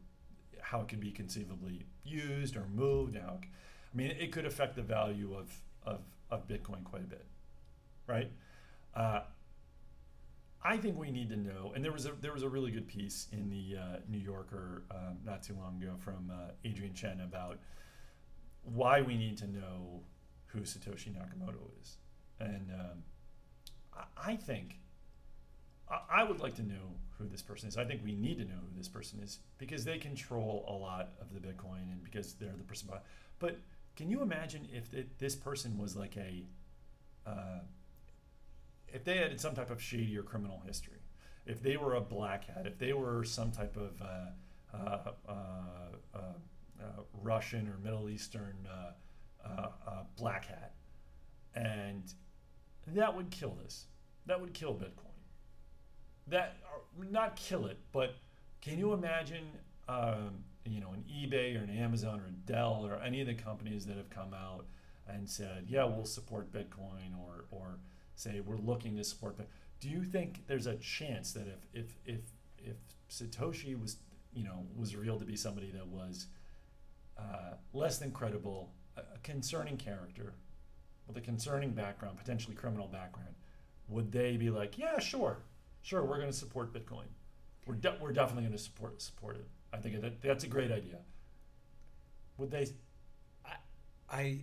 how 0.61 0.81
it 0.81 0.89
can 0.89 1.01
be 1.01 1.11
conceivably 1.11 1.87
used 2.05 2.57
or 2.57 2.67
moved. 2.75 3.17
It 3.17 3.23
I 3.23 3.97
mean, 3.97 4.11
it 4.11 4.33
could 4.33 4.45
affect 4.45 4.77
the 4.77 4.83
value 4.83 5.35
of, 5.35 5.51
of, 5.85 6.01
of 6.31 6.47
Bitcoin 6.47 6.85
quite 6.85 7.03
a 7.03 7.07
bit, 7.07 7.25
right? 8.07 8.31
Uh, 8.95 9.21
I 10.63 10.77
think 10.77 10.99
we 10.99 11.11
need 11.11 11.31
to 11.31 11.37
know, 11.37 11.73
and 11.75 11.85
there 11.85 11.93
was 11.93 12.07
a 12.07 12.13
there 12.21 12.33
was 12.33 12.43
a 12.43 12.49
really 12.49 12.73
good 12.73 12.89
piece 12.89 13.29
in 13.31 13.49
the 13.49 13.79
uh, 13.79 13.97
New 14.09 14.19
Yorker 14.19 14.83
um, 14.91 15.19
not 15.25 15.43
too 15.43 15.55
long 15.55 15.81
ago 15.81 15.93
from 15.99 16.31
uh, 16.31 16.51
Adrian 16.65 16.93
Chen 16.93 17.21
about 17.21 17.59
why 18.75 19.01
we 19.03 19.17
need 19.17 19.39
to 19.39 19.47
know 19.47 20.01
who 20.47 20.61
Satoshi 20.61 21.13
Nakamoto 21.13 21.71
is, 21.81 21.97
and 22.41 22.71
um, 22.73 23.03
I, 23.95 24.33
I 24.33 24.37
think 24.37 24.79
I, 25.91 26.01
I 26.21 26.25
would 26.25 26.41
like 26.41 26.55
to 26.57 26.63
know 26.63 26.95
who 27.19 27.27
this 27.29 27.43
person 27.43 27.69
is. 27.69 27.77
I 27.79 27.85
think 27.85 28.03
we 28.05 28.13
need 28.13 28.39
to 28.39 28.45
know 28.45 28.59
who 28.61 28.77
this 28.77 28.89
person 28.89 29.21
is 29.23 29.39
because 29.59 29.85
they 29.85 29.99
control 29.99 30.65
a 30.69 30.73
lot 30.73 31.11
of 31.21 31.33
the 31.33 31.41
Bitcoin 31.41 31.91
and 31.93 32.03
because 32.05 32.35
they're 32.35 32.53
the 32.57 32.65
person. 32.65 32.87
behind- 32.89 33.05
But 33.39 33.59
can 33.97 34.11
you 34.11 34.21
imagine 34.21 34.69
if 34.73 34.93
it, 34.93 35.19
this 35.19 35.35
person 35.35 35.79
was 35.79 35.97
like 35.97 36.17
a, 36.19 36.45
uh, 37.27 37.61
if 38.93 39.03
they 39.05 39.17
had 39.17 39.41
some 39.41 39.55
type 39.55 39.71
of 39.71 39.81
shady 39.81 40.17
or 40.19 40.23
criminal 40.23 40.63
history, 40.67 41.01
if 41.47 41.63
they 41.63 41.77
were 41.79 41.95
a 41.95 42.01
black 42.03 42.45
hat, 42.45 42.67
if 42.67 42.79
they 42.79 42.93
were 42.93 43.25
some 43.25 43.51
type 43.51 43.77
of 43.77 44.03
uh, 44.03 44.77
uh, 44.77 46.19
uh, 46.83 47.03
Russian 47.23 47.69
or 47.69 47.79
Middle 47.83 48.09
Eastern 48.09 48.57
uh, 48.71 48.93
uh, 49.47 50.03
black 50.17 50.47
hat, 50.47 50.75
and 51.55 52.13
that 52.89 53.15
would 53.15 53.31
kill 53.31 53.57
this. 53.63 53.87
That 54.27 54.41
would 54.41 54.53
kill 54.55 54.75
Bitcoin. 54.75 55.13
That 56.27 56.57
not 57.11 57.37
kill 57.37 57.67
it, 57.67 57.79
but 57.93 58.17
can 58.61 58.79
you 58.79 58.93
imagine, 58.93 59.45
um, 59.89 60.45
you 60.65 60.81
know, 60.81 60.93
an 60.93 61.05
eBay 61.09 61.59
or 61.59 61.63
an 61.63 61.71
Amazon 61.71 62.21
or 62.21 62.27
a 62.27 62.31
Dell 62.31 62.85
or 62.85 63.01
any 63.01 63.21
of 63.21 63.27
the 63.27 63.35
companies 63.35 63.87
that 63.87 63.97
have 63.97 64.11
come 64.11 64.35
out 64.35 64.67
and 65.07 65.29
said, 65.29 65.67
"Yeah, 65.69 65.85
we'll 65.85 66.05
support 66.05 66.53
Bitcoin," 66.53 67.17
or 67.21 67.45
or 67.51 67.79
say 68.17 68.41
we're 68.41 68.57
looking 68.57 68.97
to 68.97 69.05
support 69.05 69.37
Bitcoin. 69.37 69.47
Do 69.81 69.89
you 69.89 70.03
think 70.03 70.47
there's 70.47 70.67
a 70.67 70.77
chance 70.77 71.33
that 71.33 71.47
if 71.47 71.65
if 71.73 71.97
if 72.05 72.21
if 72.59 72.77
Satoshi 73.09 73.81
was 73.81 73.99
you 74.33 74.45
know 74.45 74.67
was 74.77 74.97
revealed 74.97 75.21
to 75.21 75.27
be 75.27 75.37
somebody 75.37 75.71
that 75.71 75.87
was 75.87 76.27
uh, 77.19 77.55
less 77.73 77.99
than 77.99 78.11
credible, 78.11 78.73
a, 78.97 79.01
a 79.01 79.19
concerning 79.23 79.77
character 79.77 80.35
with 81.07 81.17
a 81.17 81.21
concerning 81.21 81.71
background, 81.71 82.19
potentially 82.19 82.55
criminal 82.55 82.87
background, 82.89 83.35
would 83.89 84.11
they 84.11 84.37
be 84.37 84.51
like, 84.51 84.77
yeah, 84.77 84.99
sure, 84.99 85.39
sure, 85.83 86.03
we're 86.05 86.17
going 86.17 86.31
to 86.31 86.37
support 86.37 86.73
Bitcoin. 86.73 87.07
We're, 87.67 87.75
de- 87.75 87.97
we're 88.01 88.13
definitely 88.13 88.45
going 88.45 88.57
to 88.57 88.63
support 88.63 89.01
support 89.03 89.37
it. 89.37 89.47
I 89.73 89.79
think 89.79 90.01
that, 90.01 90.23
that's 90.23 90.45
a 90.45 90.49
great 90.49 90.71
idea. 90.71 90.99
Would 92.39 92.51
they? 92.51 92.67
I 94.11 94.43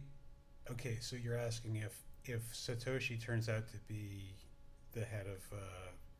okay, 0.71 0.97
so 0.99 1.15
you're 1.15 1.37
asking 1.37 1.77
if 1.77 1.95
if 2.25 2.51
Satoshi 2.53 3.21
turns 3.21 3.49
out 3.49 3.67
to 3.69 3.77
be 3.87 4.35
the 4.91 5.03
head 5.03 5.25
of 5.27 5.57
uh, 5.57 5.61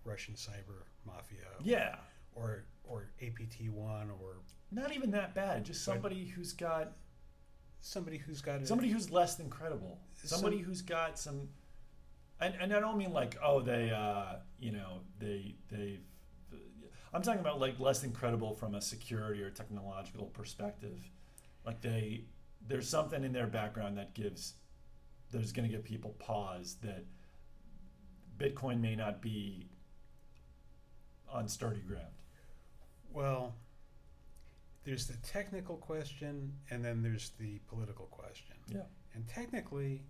Russian 0.06 0.36
cyber 0.36 0.84
mafia, 1.06 1.48
Yeah, 1.62 1.96
or 2.36 2.64
or 2.84 3.10
APT 3.22 3.70
one, 3.70 4.10
or 4.10 4.38
not 4.72 4.94
even 4.94 5.12
that 5.12 5.34
bad. 5.34 5.66
Just 5.66 5.86
But- 5.86 5.94
somebody 5.94 6.26
who's 6.26 6.54
got 6.54 6.94
somebody 7.80 8.18
who's 8.18 8.42
got 8.42 8.62
a, 8.62 8.66
somebody 8.66 8.90
who's 8.90 9.12
less 9.12 9.36
than 9.36 9.50
credible. 9.50 10.00
Somebody 10.24 10.58
Some- 10.58 10.66
who's 10.66 10.82
got 10.82 11.20
some, 11.20 11.50
and, 12.40 12.56
and 12.60 12.74
I 12.74 12.80
don't 12.80 12.98
mean 12.98 13.12
like 13.14 13.38
oh 13.44 13.62
they 13.62 13.92
uh, 13.92 14.38
you 14.60 14.72
know 14.72 15.02
they 15.20 15.56
they. 15.70 16.00
I'm 17.14 17.22
talking 17.22 17.42
about 17.42 17.60
like 17.60 17.80
less 17.80 18.00
than 18.00 18.12
credible 18.12 18.54
from 18.56 18.74
a 18.74 18.82
security 18.82 19.42
or 19.44 19.52
technological 19.52 20.26
perspective. 20.28 21.00
Like 21.66 21.82
they 21.82 22.26
there's 22.68 22.88
something 22.88 23.24
in 23.24 23.32
their 23.34 23.48
background 23.48 23.98
that 23.98 24.14
gives 24.14 24.54
there's 25.32 25.52
going 25.52 25.68
to 25.70 25.76
give 25.76 25.84
people 25.84 26.12
pause 26.20 26.78
that 26.82 27.04
Bitcoin 28.38 28.80
may 28.80 28.96
not 28.96 29.22
be 29.22 29.68
on 31.30 31.48
sturdy 31.48 31.82
ground. 31.82 32.06
Well, 33.14 33.54
there's 34.84 35.08
the 35.08 35.18
technical 35.18 35.78
question, 35.78 36.54
and 36.70 36.84
then 36.84 37.02
there's 37.02 37.32
the 37.40 37.60
political 37.70 38.06
question. 38.08 38.56
Yeah. 38.68 38.82
And 39.14 39.28
technically, 39.28 40.02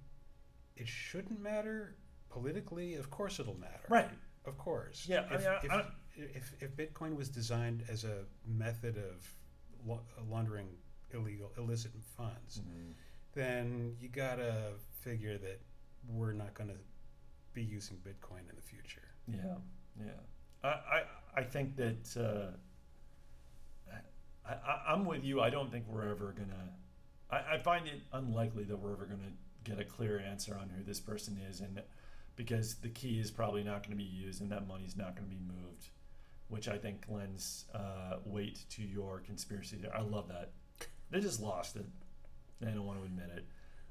it 0.76 0.88
shouldn't 0.88 1.40
matter. 1.42 1.96
Politically, 2.30 2.96
of 2.96 3.10
course, 3.12 3.40
it'll 3.40 3.60
matter. 3.60 3.86
Right. 3.90 4.10
Of 4.46 4.58
course. 4.58 5.06
Yeah, 5.08 5.26
I 5.30 5.36
If, 5.36 5.42
mean, 5.42 5.50
I- 5.50 5.60
if, 5.66 5.72
I- 5.72 5.86
if, 6.16 6.54
if 6.62 6.76
Bitcoin 6.78 7.16
was 7.16 7.28
designed 7.30 7.84
as 7.90 8.04
a 8.04 8.26
method 8.48 8.98
of 8.98 9.28
lau- 9.86 10.02
laundering 10.30 10.68
illegal, 11.14 11.52
illicit 11.58 11.92
funds, 12.18 12.62
then 13.34 13.96
you 14.00 14.10
gotta 14.10 14.74
figure 15.02 15.38
that 15.40 15.60
we're 16.08 16.34
not 16.34 16.54
going 16.54 16.70
to 16.70 16.76
be 17.54 17.64
using 17.64 17.98
Bitcoin 17.98 18.48
in 18.50 18.56
the 18.56 18.62
future. 18.62 19.08
Yeah, 19.28 19.56
yeah. 20.00 20.12
I, 20.64 20.68
I, 20.68 21.04
I 21.38 21.44
think 21.44 21.76
that 21.78 22.16
uh, 22.18 22.56
I, 24.48 24.94
I'm 24.94 25.06
with 25.06 25.24
you. 25.24 25.42
I 25.42 25.50
don't 25.50 25.72
think 25.72 25.86
we're 25.88 26.10
ever 26.10 26.34
gonna. 26.38 26.72
I, 27.30 27.56
I 27.56 27.58
find 27.60 27.88
it 27.88 28.02
unlikely 28.12 28.64
that 28.66 28.78
we're 28.78 28.94
ever 28.94 29.06
gonna 29.06 29.34
get 29.64 29.80
a 29.80 29.86
clear 29.86 30.20
answer 30.20 30.58
on 30.60 30.70
who 30.70 30.84
this 30.84 31.00
person 31.00 31.40
is, 31.50 31.62
and 31.62 31.82
because 32.36 32.76
the 32.76 32.90
key 32.90 33.20
is 33.20 33.32
probably 33.32 33.64
not 33.64 33.84
going 33.84 33.92
to 33.92 34.04
be 34.04 34.04
used, 34.04 34.42
and 34.42 34.52
that 34.52 34.68
money's 34.68 34.96
not 34.96 35.16
going 35.16 35.30
to 35.30 35.36
be 35.36 35.42
moved, 35.42 35.90
which 36.48 36.68
I 36.68 36.78
think 36.78 37.06
lends 37.08 37.66
uh, 37.74 38.18
weight 38.26 38.60
to 38.72 38.82
your 38.82 39.20
conspiracy 39.20 39.78
there. 39.78 39.96
I 39.96 40.02
love 40.02 40.28
that. 40.30 40.52
They 41.12 41.20
just 41.20 41.42
lost 41.42 41.76
it. 41.76 41.86
They 42.60 42.72
don't 42.72 42.86
want 42.86 43.00
to 43.00 43.06
admit 43.06 43.30
it. 43.36 43.46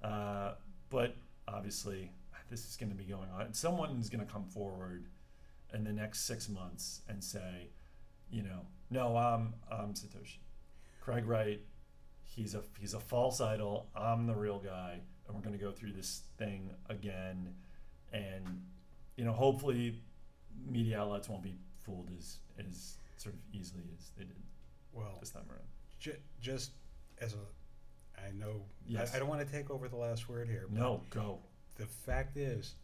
Uh, 0.05 0.55
but 0.91 1.17
obviously, 1.47 2.11
this 2.51 2.69
is 2.69 2.77
going 2.77 2.91
to 2.91 2.97
be 2.97 3.05
going 3.05 3.29
on. 3.39 3.55
Someone's 3.55 4.11
going 4.11 4.25
to 4.25 4.31
come 4.31 4.45
forward 4.45 5.07
in 5.73 5.85
the 5.85 5.93
next 5.93 6.27
six 6.27 6.49
months 6.49 7.03
and 7.09 7.23
say, 7.23 7.69
you 8.31 8.43
know, 8.43 8.67
no, 8.91 9.17
I'm 9.17 9.55
I'm 9.71 9.95
Satoshi, 9.95 10.39
Craig 11.03 11.27
Wright. 11.27 11.61
He's 12.25 12.55
a 12.55 12.63
he's 12.79 12.95
a 12.95 13.01
false 13.01 13.41
idol. 13.41 13.89
I'm 13.95 14.27
the 14.27 14.35
real 14.35 14.59
guy, 14.59 15.01
and 15.27 15.37
we're 15.37 15.43
going 15.43 15.59
to 15.59 15.63
go 15.63 15.71
through 15.73 15.93
this 15.93 16.23
thing 16.39 16.71
again, 16.89 17.53
and 18.13 18.63
you 19.17 19.25
know, 19.25 19.33
hopefully, 19.33 20.01
media 20.67 21.01
outlets 21.01 21.29
won't 21.29 21.43
be 21.43 21.57
fooled 21.85 22.09
as 22.17 22.39
as 22.59 22.95
sort 23.19 23.35
of 23.35 23.41
easily 23.53 23.83
as 23.99 24.11
they 24.17 24.25
did 24.25 24.37
Well, 24.93 25.17
this 25.21 25.31
time 25.31 25.45
around. 25.51 25.63
ju- 26.01 26.17
just 26.41 26.73
as 27.21 27.35
a, 27.35 28.21
I 28.21 28.33
know, 28.33 28.63
Yes. 28.87 29.13
I, 29.13 29.17
I 29.17 29.19
don't 29.21 29.29
want 29.29 29.47
to 29.47 29.53
take 29.53 29.71
over 29.71 29.89
the 29.89 29.97
last 29.97 30.29
word 30.29 30.49
here. 30.49 30.67
No, 30.71 31.03
go. 31.11 31.39
The 31.77 31.87
fact 31.87 32.37
is, 32.37 32.75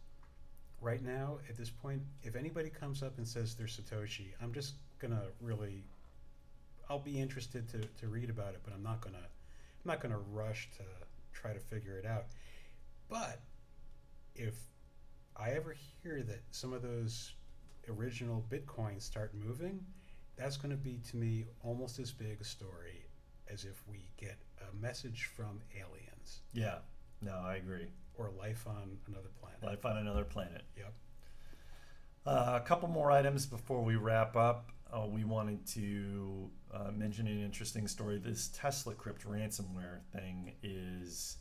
right 0.79 1.01
now, 1.03 1.39
at 1.49 1.57
this 1.57 1.69
point, 1.69 2.01
if 2.23 2.35
anybody 2.35 2.69
comes 2.69 3.03
up 3.03 3.17
and 3.17 3.27
says 3.27 3.55
they're 3.55 3.67
Satoshi, 3.67 4.27
I'm 4.41 4.53
just 4.53 4.75
gonna 4.99 5.23
really, 5.41 5.83
I'll 6.89 6.99
be 6.99 7.19
interested 7.19 7.67
to, 7.69 7.81
to 8.01 8.07
read 8.07 8.29
about 8.29 8.53
it, 8.53 8.61
but 8.63 8.73
I'm 8.73 8.83
not 8.83 9.01
gonna, 9.01 9.17
I'm 9.17 9.85
not 9.85 10.01
gonna 10.01 10.19
rush 10.31 10.69
to 10.77 10.83
try 11.33 11.53
to 11.53 11.59
figure 11.59 11.97
it 11.97 12.05
out. 12.05 12.25
But 13.09 13.41
if 14.35 14.55
I 15.35 15.51
ever 15.51 15.75
hear 16.03 16.21
that 16.23 16.41
some 16.51 16.73
of 16.73 16.81
those 16.81 17.33
original 17.87 18.43
Bitcoins 18.49 19.03
start 19.03 19.33
moving, 19.33 19.85
that's 20.35 20.57
going 20.57 20.71
to 20.71 20.77
be 20.77 20.99
to 21.09 21.17
me 21.17 21.45
almost 21.63 21.99
as 21.99 22.11
big 22.11 22.39
a 22.41 22.43
story 22.43 23.05
as 23.51 23.65
if 23.65 23.81
we 23.89 24.09
get 24.17 24.37
a 24.71 24.75
message 24.75 25.29
from 25.35 25.59
aliens 25.75 26.41
Yeah. 26.53 26.77
No, 27.21 27.33
I 27.33 27.55
agree. 27.55 27.87
or 28.17 28.31
life 28.37 28.65
on 28.67 28.97
another 29.07 29.29
planet. 29.41 29.63
Life 29.63 29.85
on 29.85 29.97
another 29.97 30.23
planet. 30.23 30.61
Yep. 30.77 30.93
Uh, 32.25 32.59
a 32.61 32.65
couple 32.65 32.87
more 32.87 33.11
items 33.11 33.45
before 33.45 33.81
we 33.83 33.95
wrap 33.95 34.35
up. 34.35 34.69
Uh, 34.91 35.05
we 35.05 35.23
wanted 35.23 35.65
to 35.67 36.49
uh, 36.73 36.91
mention 36.91 37.27
an 37.27 37.43
interesting 37.43 37.87
story. 37.87 38.17
This 38.17 38.49
Tesla 38.55 38.95
Crypt 38.95 39.27
ransomware 39.27 39.99
thing 40.11 40.53
is, 40.63 41.37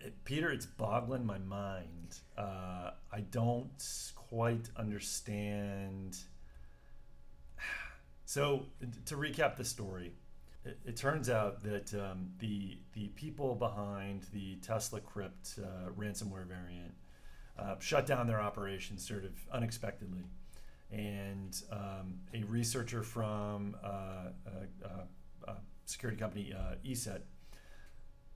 it, 0.00 0.22
Peter, 0.24 0.50
it's 0.50 0.66
boggling 0.66 1.24
my 1.24 1.38
mind. 1.38 2.18
Uh, 2.36 2.90
I 3.10 3.20
don't 3.30 3.82
quite 4.14 4.68
understand. 4.76 6.18
So, 8.26 8.66
to 9.06 9.16
recap 9.16 9.56
the 9.56 9.64
story, 9.64 10.12
it, 10.64 10.78
it 10.84 10.96
turns 10.96 11.30
out 11.30 11.62
that 11.62 11.92
um, 11.94 12.30
the 12.38 12.78
the 12.94 13.08
people 13.08 13.54
behind 13.54 14.26
the 14.32 14.56
Tesla 14.56 15.00
Crypt 15.00 15.58
uh, 15.58 15.90
ransomware 15.90 16.46
variant 16.46 16.94
uh, 17.58 17.76
shut 17.78 18.06
down 18.06 18.26
their 18.26 18.40
operations 18.40 19.06
sort 19.06 19.24
of 19.24 19.32
unexpectedly. 19.52 20.24
And 20.94 21.60
um, 21.72 22.20
a 22.32 22.44
researcher 22.44 23.02
from 23.02 23.76
uh, 23.82 24.28
a, 24.46 24.86
a, 24.86 25.50
a 25.50 25.56
security 25.86 26.20
company, 26.20 26.54
uh, 26.56 26.76
ESET, 26.86 27.22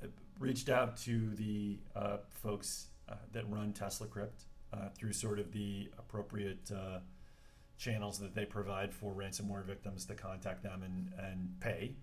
uh, 0.03 0.07
reached 0.41 0.69
out 0.69 0.97
to 0.99 1.31
the 1.37 1.79
uh, 1.95 2.17
folks 2.31 2.89
uh, 3.09 3.15
that 3.33 3.49
run 3.49 3.73
Tesla 3.73 4.09
Crypt 4.09 4.43
uh, 4.73 4.89
through 4.97 5.13
sort 5.13 5.39
of 5.39 5.53
the 5.53 5.89
appropriate 5.99 6.71
uh, 6.73 6.99
channels 7.79 8.19
that 8.19 8.35
they 8.35 8.45
provide 8.45 8.93
for 8.93 9.15
ransomware 9.15 9.65
victims 9.65 10.05
to 10.07 10.15
contact 10.15 10.65
them 10.65 10.83
and, 10.83 11.13
and 11.25 11.61
pay. 11.61 11.95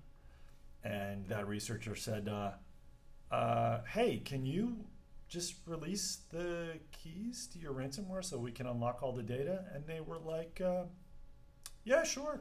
And 0.86 1.28
that 1.28 1.48
researcher 1.48 1.96
said, 1.96 2.30
uh, 2.30 2.52
uh, 3.30 3.82
hey, 3.92 4.20
can 4.20 4.46
you 4.46 4.86
just 5.36 5.56
release 5.66 6.20
the 6.32 6.80
keys 6.94 7.46
to 7.52 7.60
your 7.60 7.74
ransomware 7.74 8.24
so 8.24 8.38
we 8.38 8.52
can 8.52 8.68
unlock 8.68 9.04
all 9.04 9.12
the 9.12 9.22
data? 9.22 9.66
And 9.74 9.86
they 9.86 10.00
were 10.00 10.18
like, 10.18 10.62
uh, 10.66 10.86
yeah, 11.84 12.04
sure. 12.04 12.40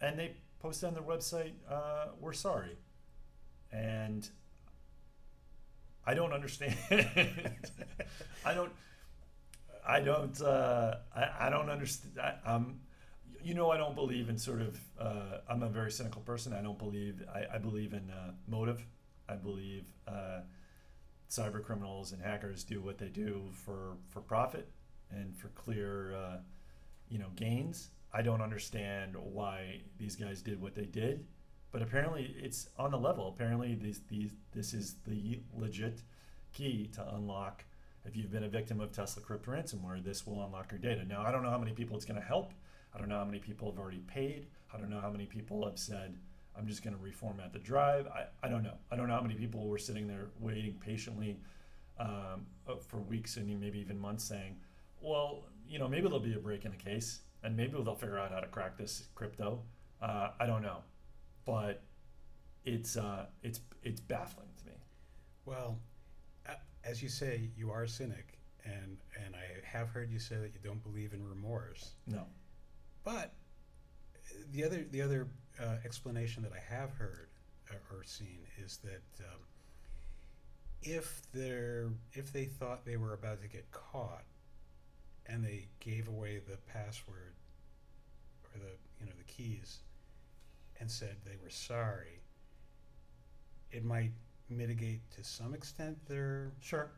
And 0.00 0.18
they 0.18 0.36
posted 0.58 0.88
on 0.88 0.94
their 0.94 1.02
website, 1.02 1.52
uh, 1.70 2.06
we're 2.18 2.32
sorry. 2.32 2.78
And 3.70 4.26
I 6.06 6.14
don't 6.14 6.32
understand. 6.32 6.74
I 8.44 8.54
don't. 8.54 8.72
I 9.86 10.00
don't. 10.00 10.40
Uh, 10.40 10.96
I, 11.14 11.46
I 11.46 11.50
don't 11.50 11.68
understand. 11.68 12.18
I, 12.18 12.54
am 12.54 12.80
you 13.44 13.54
know, 13.54 13.70
I 13.70 13.76
don't 13.76 13.94
believe 13.94 14.28
in 14.28 14.38
sort 14.38 14.62
of. 14.62 14.80
Uh, 14.98 15.38
I'm 15.48 15.62
a 15.62 15.68
very 15.68 15.92
cynical 15.92 16.22
person. 16.22 16.52
I 16.52 16.62
don't 16.62 16.78
believe. 16.78 17.22
I, 17.32 17.56
I 17.56 17.58
believe 17.58 17.92
in 17.92 18.10
uh, 18.10 18.32
motive. 18.48 18.84
I 19.28 19.34
believe 19.36 19.84
uh, 20.08 20.40
cyber 21.32 21.64
criminals 21.64 22.12
and 22.12 22.20
hackers 22.20 22.62
do 22.62 22.82
what 22.82 22.98
they 22.98 23.08
do 23.08 23.42
for 23.52 23.96
for 24.10 24.20
profit 24.20 24.68
and 25.10 25.34
for 25.34 25.48
clear, 25.48 26.14
uh, 26.14 26.36
you 27.08 27.18
know, 27.18 27.28
gains. 27.36 27.90
I 28.12 28.20
don't 28.20 28.42
understand 28.42 29.16
why 29.16 29.80
these 29.98 30.14
guys 30.14 30.42
did 30.42 30.60
what 30.60 30.74
they 30.74 30.84
did, 30.84 31.24
but 31.70 31.80
apparently 31.80 32.34
it's 32.38 32.68
on 32.78 32.90
the 32.90 32.98
level. 32.98 33.28
Apparently, 33.28 33.74
these 33.74 34.00
these 34.08 34.32
this 34.52 34.74
is 34.74 34.96
the 35.06 35.40
legit 35.56 36.02
key 36.52 36.90
to 36.94 37.14
unlock. 37.14 37.64
If 38.04 38.16
you've 38.16 38.32
been 38.32 38.44
a 38.44 38.48
victim 38.48 38.80
of 38.80 38.92
Tesla 38.92 39.22
Crypt 39.22 39.46
ransomware, 39.46 40.04
this 40.04 40.26
will 40.26 40.44
unlock 40.44 40.70
your 40.72 40.80
data. 40.80 41.04
Now, 41.04 41.22
I 41.22 41.30
don't 41.30 41.42
know 41.42 41.50
how 41.50 41.58
many 41.58 41.72
people 41.72 41.96
it's 41.96 42.04
going 42.04 42.20
to 42.20 42.26
help. 42.26 42.52
I 42.94 42.98
don't 42.98 43.08
know 43.08 43.18
how 43.18 43.24
many 43.24 43.38
people 43.38 43.70
have 43.70 43.78
already 43.78 44.00
paid. 44.00 44.48
I 44.74 44.76
don't 44.76 44.90
know 44.90 45.00
how 45.00 45.10
many 45.10 45.24
people 45.24 45.64
have 45.64 45.78
said, 45.78 46.14
I'm 46.56 46.66
just 46.66 46.82
going 46.82 46.94
to 46.94 47.02
reformat 47.02 47.52
the 47.52 47.58
drive. 47.58 48.06
I, 48.06 48.26
I 48.46 48.48
don't 48.48 48.62
know. 48.62 48.74
I 48.90 48.96
don't 48.96 49.08
know 49.08 49.14
how 49.14 49.22
many 49.22 49.34
people 49.34 49.66
were 49.66 49.78
sitting 49.78 50.06
there 50.06 50.26
waiting 50.38 50.74
patiently 50.74 51.40
um, 51.98 52.46
uh, 52.68 52.76
for 52.76 52.98
weeks 52.98 53.36
and 53.36 53.60
maybe 53.60 53.78
even 53.78 53.98
months 53.98 54.24
saying, 54.24 54.56
well, 55.00 55.44
you 55.66 55.78
know, 55.78 55.88
maybe 55.88 56.02
there'll 56.02 56.20
be 56.20 56.34
a 56.34 56.38
break 56.38 56.64
in 56.64 56.70
the 56.70 56.76
case 56.76 57.20
and 57.42 57.56
maybe 57.56 57.72
they'll 57.82 57.94
figure 57.94 58.18
out 58.18 58.30
how 58.30 58.40
to 58.40 58.46
crack 58.46 58.76
this 58.76 59.04
crypto. 59.14 59.60
Uh, 60.00 60.30
I 60.38 60.46
don't 60.46 60.62
know. 60.62 60.78
But 61.44 61.82
it's, 62.64 62.96
uh, 62.96 63.26
it's, 63.42 63.60
it's 63.82 64.00
baffling 64.00 64.48
to 64.58 64.66
me. 64.66 64.76
Well, 65.44 65.78
as 66.84 67.02
you 67.02 67.08
say, 67.08 67.50
you 67.56 67.70
are 67.70 67.84
a 67.84 67.88
cynic. 67.88 68.38
And, 68.64 68.98
and 69.24 69.34
I 69.34 69.66
have 69.66 69.88
heard 69.88 70.10
you 70.10 70.20
say 70.20 70.36
that 70.36 70.52
you 70.54 70.60
don't 70.62 70.82
believe 70.82 71.14
in 71.14 71.26
remorse. 71.26 71.94
No. 72.06 72.22
But 73.02 73.34
the 74.52 74.64
other 74.64 74.84
the 74.90 75.02
other 75.02 75.28
uh, 75.60 75.76
explanation 75.84 76.42
that 76.42 76.52
I 76.52 76.74
have 76.74 76.92
heard 76.92 77.28
uh, 77.70 77.94
or 77.94 78.04
seen 78.04 78.40
is 78.62 78.78
that 78.84 79.24
um, 79.24 79.40
if 80.82 81.22
they're 81.32 81.90
if 82.12 82.32
they 82.32 82.44
thought 82.44 82.84
they 82.84 82.96
were 82.96 83.14
about 83.14 83.40
to 83.42 83.48
get 83.48 83.70
caught 83.70 84.24
and 85.26 85.44
they 85.44 85.68
gave 85.80 86.08
away 86.08 86.40
the 86.46 86.56
password 86.72 87.34
or 88.44 88.58
the 88.58 88.72
you 89.00 89.06
know 89.06 89.12
the 89.16 89.32
keys 89.32 89.80
and 90.80 90.90
said 90.90 91.16
they 91.24 91.36
were 91.42 91.50
sorry, 91.50 92.20
it 93.70 93.84
might 93.84 94.12
mitigate 94.48 95.08
to 95.12 95.22
some 95.22 95.54
extent 95.54 95.96
their 96.08 96.52
sure 96.60 96.90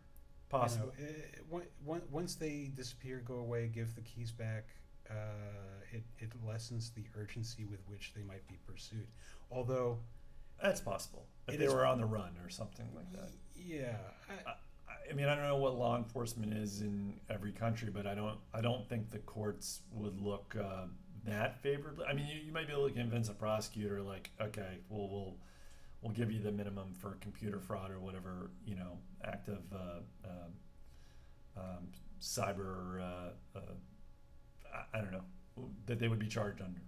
possible. 0.49 0.93
You 0.99 1.05
know, 1.51 1.59
it, 1.61 1.73
once 2.11 2.35
they 2.35 2.71
disappear, 2.75 3.23
go 3.25 3.35
away, 3.35 3.71
give 3.73 3.95
the 3.95 4.01
keys 4.01 4.33
back 4.33 4.65
uh, 5.11 5.15
it, 5.93 6.03
it 6.19 6.31
lessens 6.47 6.91
the 6.91 7.05
urgency 7.19 7.65
with 7.65 7.81
which 7.87 8.13
they 8.15 8.23
might 8.23 8.47
be 8.49 8.59
pursued. 8.67 9.07
Although 9.51 9.99
that's 10.63 10.81
possible 10.81 11.27
if 11.49 11.59
they 11.59 11.69
were 11.69 11.85
on 11.85 11.99
the 11.99 12.07
run 12.07 12.37
or 12.43 12.49
something 12.49 12.87
like 12.95 13.11
that. 13.13 13.31
Yeah. 13.57 13.97
I, 14.29 14.51
I, 14.51 14.55
I, 15.11 15.15
mean, 15.15 15.27
I 15.27 15.35
don't 15.35 15.45
know 15.45 15.57
what 15.57 15.77
law 15.77 15.97
enforcement 15.97 16.55
is 16.55 16.81
in 16.81 17.15
every 17.29 17.53
country, 17.53 17.91
but 17.93 18.07
I 18.07 18.15
don't. 18.15 18.39
I 18.53 18.61
don't 18.61 18.89
think 18.89 19.11
the 19.11 19.19
courts 19.19 19.81
would 19.93 20.21
look 20.21 20.57
uh, 20.59 20.87
that 21.27 21.61
favorably. 21.63 22.07
I 22.09 22.15
mean, 22.15 22.27
you, 22.27 22.41
you 22.47 22.53
might 22.53 22.67
be 22.67 22.73
able 22.73 22.89
to 22.89 22.95
convince 22.95 23.29
a 23.29 23.35
prosecutor, 23.35 24.01
like, 24.01 24.31
okay, 24.41 24.79
well, 24.89 25.09
we'll 25.09 25.37
we'll 26.03 26.13
give 26.13 26.31
you 26.31 26.41
the 26.41 26.53
minimum 26.53 26.93
for 26.99 27.17
computer 27.21 27.59
fraud 27.59 27.91
or 27.91 27.99
whatever, 27.99 28.51
you 28.67 28.77
know, 28.77 28.99
act 29.25 29.49
of 29.49 29.61
uh, 29.73 30.29
uh, 30.29 31.61
um, 31.61 31.89
cyber 32.21 33.01
uh, 33.01 33.59
uh, 33.59 33.61
I, 34.75 34.99
I 34.99 35.01
don't 35.01 35.13
know 35.13 35.25
that 35.87 35.99
they 35.99 36.09
would 36.09 36.19
be 36.19 36.29
charged 36.29 36.61
under. 36.61 36.81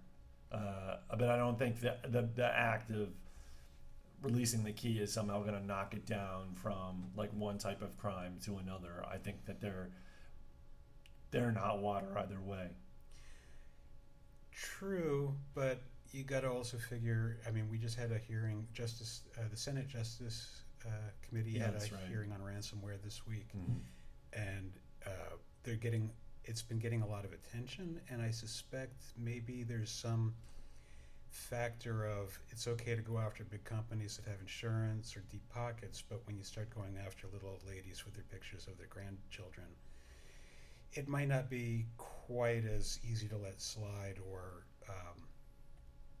Uh, 0.51 0.97
but 1.17 1.29
I 1.29 1.37
don't 1.37 1.57
think 1.57 1.81
that 1.81 2.11
the, 2.11 2.29
the 2.35 2.45
act 2.45 2.89
of 2.91 3.09
releasing 4.21 4.63
the 4.63 4.71
key 4.71 4.99
is 4.99 5.11
somehow 5.11 5.41
going 5.41 5.53
to 5.53 5.65
knock 5.65 5.93
it 5.93 6.05
down 6.05 6.53
from 6.53 7.05
like 7.15 7.31
one 7.33 7.57
type 7.57 7.81
of 7.81 7.97
crime 7.97 8.37
to 8.45 8.57
another. 8.57 9.03
I 9.09 9.17
think 9.17 9.45
that 9.45 9.61
they're 9.61 9.89
they're 11.31 11.49
in 11.49 11.55
hot 11.55 11.79
water 11.79 12.17
either 12.17 12.39
way. 12.39 12.69
True, 14.51 15.35
but 15.53 15.81
you 16.11 16.23
got 16.23 16.41
to 16.41 16.49
also 16.49 16.77
figure. 16.77 17.37
I 17.47 17.51
mean, 17.51 17.69
we 17.69 17.77
just 17.77 17.97
had 17.97 18.11
a 18.11 18.17
hearing. 18.17 18.65
Justice, 18.73 19.21
uh, 19.37 19.41
the 19.51 19.57
Senate 19.57 19.87
Justice 19.87 20.61
uh, 20.85 20.89
Committee 21.27 21.51
yeah, 21.51 21.65
had 21.65 21.75
a 21.75 21.79
right. 21.79 21.91
hearing 22.09 22.31
on 22.31 22.39
ransomware 22.39 23.01
this 23.03 23.27
week, 23.27 23.49
mm-hmm. 23.55 23.77
and 24.33 24.71
uh, 25.05 25.35
they're 25.63 25.75
getting 25.75 26.09
it's 26.47 26.61
been 26.61 26.79
getting 26.79 27.01
a 27.01 27.07
lot 27.07 27.25
of 27.25 27.33
attention, 27.33 27.99
and 28.09 28.21
I 28.21 28.31
suspect 28.31 29.03
maybe 29.17 29.63
there's 29.63 29.91
some 29.91 30.33
factor 31.29 32.05
of 32.05 32.39
it's 32.49 32.67
okay 32.67 32.95
to 32.95 33.01
go 33.01 33.17
after 33.17 33.43
big 33.43 33.63
companies 33.65 34.17
that 34.17 34.29
have 34.29 34.39
insurance 34.39 35.15
or 35.15 35.23
deep 35.29 35.47
pockets, 35.53 36.01
but 36.07 36.21
when 36.25 36.37
you 36.37 36.43
start 36.43 36.73
going 36.73 36.97
after 37.05 37.27
little 37.31 37.49
old 37.49 37.63
ladies 37.67 38.05
with 38.05 38.13
their 38.13 38.23
pictures 38.31 38.65
of 38.67 38.77
their 38.77 38.87
grandchildren, 38.87 39.67
it 40.93 41.07
might 41.07 41.27
not 41.27 41.49
be 41.49 41.85
quite 41.97 42.65
as 42.65 42.99
easy 43.09 43.27
to 43.27 43.37
let 43.37 43.61
slide 43.61 44.15
or 44.31 44.65
um, 44.89 45.23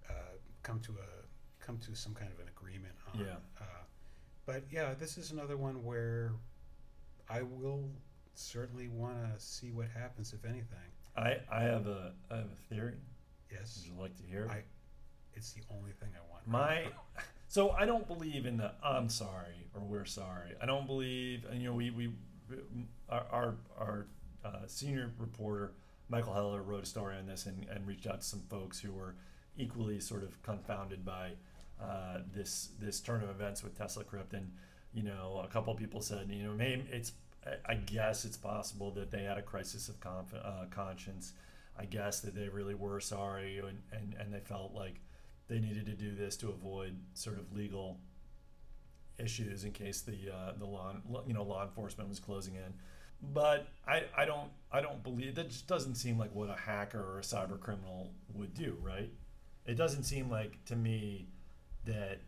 uh, 0.09 0.13
come 0.61 0.79
to 0.81 0.91
a 0.91 1.65
come 1.65 1.77
to 1.77 1.95
some 1.95 2.13
kind 2.13 2.31
of 2.31 2.39
an 2.39 2.47
agreement 2.49 2.93
on. 3.13 3.19
Yeah. 3.19 3.35
Uh, 3.59 3.63
but 4.45 4.63
yeah, 4.71 4.93
this 4.93 5.17
is 5.17 5.31
another 5.31 5.57
one 5.57 5.83
where 5.83 6.31
I 7.29 7.41
will 7.41 7.89
certainly 8.37 8.87
want 8.87 9.15
to 9.17 9.43
see 9.43 9.71
what 9.71 9.87
happens, 9.89 10.33
if 10.33 10.45
anything. 10.45 10.77
I, 11.15 11.37
I 11.51 11.61
have 11.63 11.87
a 11.87 12.13
I 12.29 12.37
have 12.37 12.45
a 12.45 12.73
theory. 12.73 12.95
Yes. 13.51 13.79
Would 13.83 13.93
you 13.93 14.01
like 14.01 14.15
to 14.17 14.23
hear? 14.23 14.47
I, 14.49 14.61
it's 15.33 15.53
the 15.53 15.61
only 15.71 15.91
thing 15.91 16.09
I 16.15 16.31
want. 16.31 16.47
My, 16.47 16.85
so 17.47 17.71
I 17.71 17.85
don't 17.85 18.07
believe 18.07 18.45
in 18.45 18.57
the 18.57 18.71
I'm 18.83 19.09
sorry 19.09 19.67
or 19.73 19.81
we're 19.81 20.05
sorry. 20.05 20.55
I 20.61 20.65
don't 20.65 20.87
believe, 20.87 21.45
and 21.49 21.61
you 21.61 21.69
know, 21.69 21.73
we 21.73 21.89
we 21.91 22.11
our 23.09 23.25
our, 23.31 23.55
our 23.77 24.07
uh, 24.45 24.67
senior 24.67 25.11
reporter 25.17 25.73
Michael 26.09 26.33
Heller 26.33 26.61
wrote 26.61 26.83
a 26.83 26.85
story 26.85 27.17
on 27.17 27.25
this 27.25 27.45
and, 27.45 27.65
and 27.69 27.85
reached 27.85 28.07
out 28.07 28.21
to 28.21 28.27
some 28.27 28.41
folks 28.49 28.79
who 28.79 28.91
were 28.91 29.15
equally 29.57 29.99
sort 29.99 30.23
of 30.23 30.41
confounded 30.43 31.03
by 31.03 31.31
uh, 31.81 32.19
this 32.33 32.69
this 32.79 32.99
turn 32.99 33.23
of 33.23 33.29
events 33.29 33.63
with 33.63 33.77
Tesla 33.77 34.03
Crypt 34.03 34.33
and 34.33 34.51
you 34.93 35.03
know 35.03 35.41
a 35.43 35.47
couple 35.47 35.73
people 35.75 36.01
said 36.01 36.29
you 36.29 36.43
know 36.43 36.53
maybe 36.53 36.85
it's 36.91 37.11
I 37.65 37.75
guess 37.75 38.25
it's 38.25 38.37
possible 38.37 38.91
that 38.91 39.11
they 39.11 39.23
had 39.23 39.37
a 39.37 39.41
crisis 39.41 39.89
of 39.89 39.99
conf- 39.99 40.33
uh, 40.33 40.65
conscience. 40.69 41.33
I 41.79 41.85
guess 41.85 42.21
that 42.21 42.35
they 42.35 42.49
really 42.49 42.73
were 42.73 42.99
sorry 42.99 43.59
and, 43.59 43.79
and, 43.91 44.15
and 44.19 44.33
they 44.33 44.39
felt 44.39 44.73
like 44.73 44.95
they 45.47 45.59
needed 45.59 45.85
to 45.85 45.93
do 45.93 46.15
this 46.15 46.35
to 46.37 46.49
avoid 46.49 46.95
sort 47.13 47.37
of 47.37 47.53
legal 47.55 47.97
issues 49.19 49.63
in 49.63 49.71
case 49.71 50.01
the 50.01 50.31
uh, 50.33 50.53
the 50.57 50.65
law 50.65 50.93
you 51.25 51.33
know 51.33 51.43
law 51.43 51.63
enforcement 51.63 52.09
was 52.09 52.19
closing 52.19 52.55
in. 52.55 52.73
But 53.33 53.67
I, 53.87 54.03
I 54.15 54.25
don't 54.25 54.49
I 54.71 54.81
don't 54.81 55.01
believe 55.03 55.35
that 55.35 55.49
just 55.49 55.67
doesn't 55.67 55.95
seem 55.95 56.17
like 56.17 56.33
what 56.35 56.49
a 56.49 56.55
hacker 56.59 56.99
or 56.99 57.19
a 57.19 57.23
cyber 57.23 57.59
criminal 57.59 58.11
would 58.33 58.53
do, 58.53 58.77
right? 58.81 59.11
It 59.65 59.75
doesn't 59.75 60.03
seem 60.03 60.29
like 60.29 60.63
to 60.65 60.75
me 60.75 61.27
that 61.85 62.19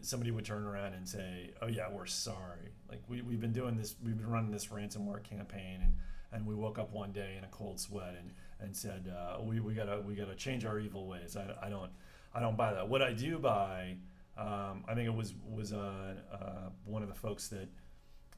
somebody 0.00 0.30
would 0.30 0.44
turn 0.44 0.64
around 0.64 0.94
and 0.94 1.08
say, 1.08 1.52
"Oh 1.62 1.66
yeah, 1.66 1.88
we're 1.90 2.06
sorry. 2.06 2.72
Like 2.88 3.02
we 3.08 3.22
we've 3.22 3.40
been 3.40 3.52
doing 3.52 3.76
this, 3.76 3.96
we've 4.04 4.16
been 4.16 4.30
running 4.30 4.50
this 4.50 4.66
ransomware 4.66 5.22
campaign, 5.22 5.80
and 5.82 5.94
and 6.32 6.46
we 6.46 6.54
woke 6.54 6.78
up 6.78 6.92
one 6.92 7.12
day 7.12 7.34
in 7.38 7.44
a 7.44 7.48
cold 7.48 7.80
sweat 7.80 8.14
and 8.18 8.32
and 8.60 8.74
said, 8.74 9.12
uh, 9.14 9.40
we 9.42 9.60
we 9.60 9.74
gotta 9.74 10.00
we 10.00 10.14
gotta 10.14 10.34
change 10.34 10.64
our 10.64 10.78
evil 10.78 11.06
ways. 11.06 11.36
I, 11.36 11.66
I 11.66 11.68
don't 11.68 11.90
I 12.34 12.40
don't 12.40 12.56
buy 12.56 12.72
that. 12.74 12.88
What 12.88 13.02
I 13.02 13.12
do 13.12 13.38
buy, 13.38 13.96
um, 14.36 14.84
I 14.88 14.94
think 14.94 15.06
it 15.06 15.14
was 15.14 15.34
was 15.48 15.72
uh, 15.72 16.14
uh, 16.32 16.70
one 16.84 17.02
of 17.02 17.08
the 17.08 17.14
folks 17.14 17.48
that 17.48 17.68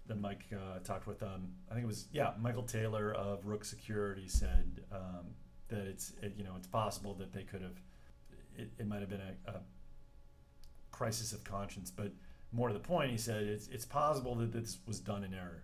that 0.06 0.20
Mike 0.20 0.46
uh, 0.52 0.78
talked 0.80 1.06
with. 1.06 1.22
Um, 1.22 1.48
I 1.70 1.74
think 1.74 1.84
it 1.84 1.88
was 1.88 2.08
yeah, 2.12 2.32
Michael 2.40 2.62
Taylor 2.62 3.12
of 3.12 3.46
Rook 3.46 3.64
Security 3.64 4.26
said 4.28 4.84
um, 4.90 5.26
that 5.68 5.86
it's 5.86 6.12
it, 6.22 6.34
you 6.36 6.44
know 6.44 6.54
it's 6.56 6.68
possible 6.68 7.14
that 7.14 7.32
they 7.32 7.42
could 7.42 7.62
have. 7.62 7.80
It, 8.56 8.72
it 8.78 8.88
might 8.88 9.00
have 9.00 9.08
been 9.08 9.20
a, 9.20 9.50
a 9.50 9.60
crisis 10.98 11.32
of 11.32 11.44
conscience. 11.44 11.92
But 11.94 12.10
more 12.52 12.68
to 12.68 12.74
the 12.74 12.80
point, 12.80 13.12
he 13.12 13.16
said 13.16 13.44
it's, 13.44 13.68
it's 13.68 13.84
possible 13.84 14.34
that 14.36 14.52
this 14.52 14.78
was 14.86 14.98
done 14.98 15.22
in 15.22 15.32
error 15.32 15.62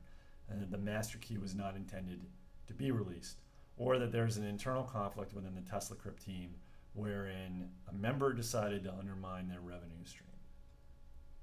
and 0.49 0.63
that 0.63 0.71
the 0.71 0.79
master 0.79 1.19
key 1.19 1.39
was 1.39 1.55
not 1.55 1.75
intended 1.75 2.21
to 2.67 2.73
be 2.73 2.91
released, 2.91 3.41
or 3.77 3.99
that 3.99 4.13
there's 4.13 4.37
an 4.37 4.45
internal 4.45 4.85
conflict 4.85 5.35
within 5.35 5.55
the 5.55 5.61
Tesla 5.63 5.97
Crypt 5.97 6.25
team 6.25 6.51
wherein 6.95 7.69
a 7.91 7.95
member 7.95 8.33
decided 8.33 8.85
to 8.85 8.95
undermine 8.95 9.49
their 9.49 9.61
revenue 9.61 10.05
stream. 10.05 10.29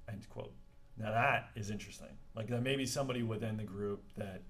End 0.08 0.26
quote. 0.30 0.54
Now 0.96 1.10
that 1.10 1.50
is 1.54 1.70
interesting. 1.70 2.16
Like 2.34 2.48
there 2.48 2.60
may 2.60 2.76
be 2.76 2.86
somebody 2.86 3.22
within 3.22 3.56
the 3.56 3.64
group 3.64 4.02
that 4.16 4.42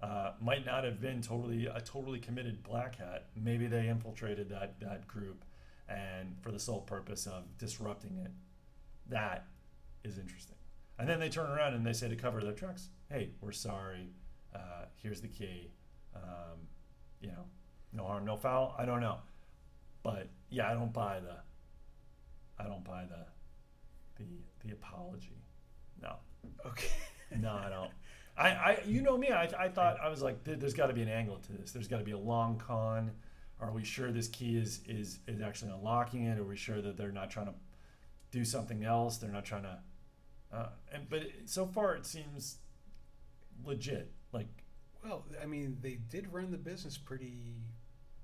uh, 0.00 0.32
might 0.40 0.64
not 0.64 0.84
have 0.84 1.00
been 1.00 1.20
totally 1.20 1.66
a 1.66 1.80
totally 1.80 2.20
committed 2.20 2.62
black 2.62 2.96
hat. 2.96 3.26
Maybe 3.36 3.66
they 3.66 3.88
infiltrated 3.88 4.48
that 4.50 4.80
that 4.80 5.06
group, 5.08 5.44
and 5.88 6.36
for 6.40 6.52
the 6.52 6.58
sole 6.58 6.80
purpose 6.80 7.26
of 7.26 7.42
disrupting 7.58 8.16
it 8.24 8.30
that 9.08 9.46
is 10.04 10.18
interesting. 10.18 10.56
And 10.98 11.08
then 11.08 11.20
they 11.20 11.28
turn 11.28 11.50
around 11.50 11.74
and 11.74 11.86
they 11.86 11.92
say 11.92 12.08
to 12.08 12.16
cover 12.16 12.40
their 12.40 12.52
trucks, 12.52 12.88
"Hey, 13.10 13.30
we're 13.40 13.52
sorry. 13.52 14.10
Uh, 14.54 14.86
here's 14.96 15.20
the 15.20 15.28
key. 15.28 15.70
Um, 16.14 16.66
you 17.20 17.28
know, 17.28 17.44
no 17.92 18.04
harm, 18.04 18.24
no 18.24 18.36
foul. 18.36 18.74
I 18.78 18.84
don't 18.84 19.00
know, 19.00 19.18
but 20.02 20.28
yeah, 20.50 20.70
I 20.70 20.74
don't 20.74 20.92
buy 20.92 21.20
the. 21.20 21.36
I 22.58 22.66
don't 22.66 22.84
buy 22.84 23.04
the, 23.04 24.22
the 24.22 24.28
the 24.64 24.72
apology. 24.72 25.44
No, 26.02 26.16
Okay. 26.66 26.88
no, 27.38 27.52
I 27.52 27.68
don't. 27.68 27.90
I, 28.36 28.48
I 28.48 28.82
you 28.86 29.02
know 29.02 29.16
me. 29.16 29.30
I, 29.30 29.44
I 29.58 29.68
thought 29.68 29.98
I 30.00 30.08
was 30.08 30.22
like, 30.22 30.44
there, 30.44 30.56
there's 30.56 30.74
got 30.74 30.86
to 30.88 30.94
be 30.94 31.02
an 31.02 31.08
angle 31.08 31.38
to 31.38 31.52
this. 31.52 31.72
There's 31.72 31.88
got 31.88 31.98
to 31.98 32.04
be 32.04 32.12
a 32.12 32.18
long 32.18 32.56
con. 32.58 33.10
Are 33.60 33.72
we 33.72 33.84
sure 33.84 34.12
this 34.12 34.28
key 34.28 34.56
is 34.56 34.80
is 34.86 35.18
is 35.26 35.40
actually 35.40 35.72
unlocking 35.72 36.24
it? 36.24 36.38
Are 36.38 36.44
we 36.44 36.56
sure 36.56 36.80
that 36.80 36.96
they're 36.96 37.10
not 37.12 37.30
trying 37.30 37.46
to 37.46 37.54
do 38.30 38.44
something 38.44 38.84
else? 38.84 39.16
They're 39.18 39.30
not 39.30 39.44
trying 39.44 39.62
to. 39.64 39.78
Uh, 40.52 40.68
and 40.92 41.08
but 41.08 41.20
it, 41.22 41.34
so 41.50 41.66
far 41.66 41.94
it 41.94 42.06
seems 42.06 42.58
legit. 43.64 44.12
Like 44.32 44.48
Well, 45.04 45.24
I 45.42 45.46
mean, 45.46 45.78
they 45.80 45.98
did 46.10 46.32
run 46.32 46.50
the 46.50 46.56
business 46.58 46.96
pretty, 46.98 47.54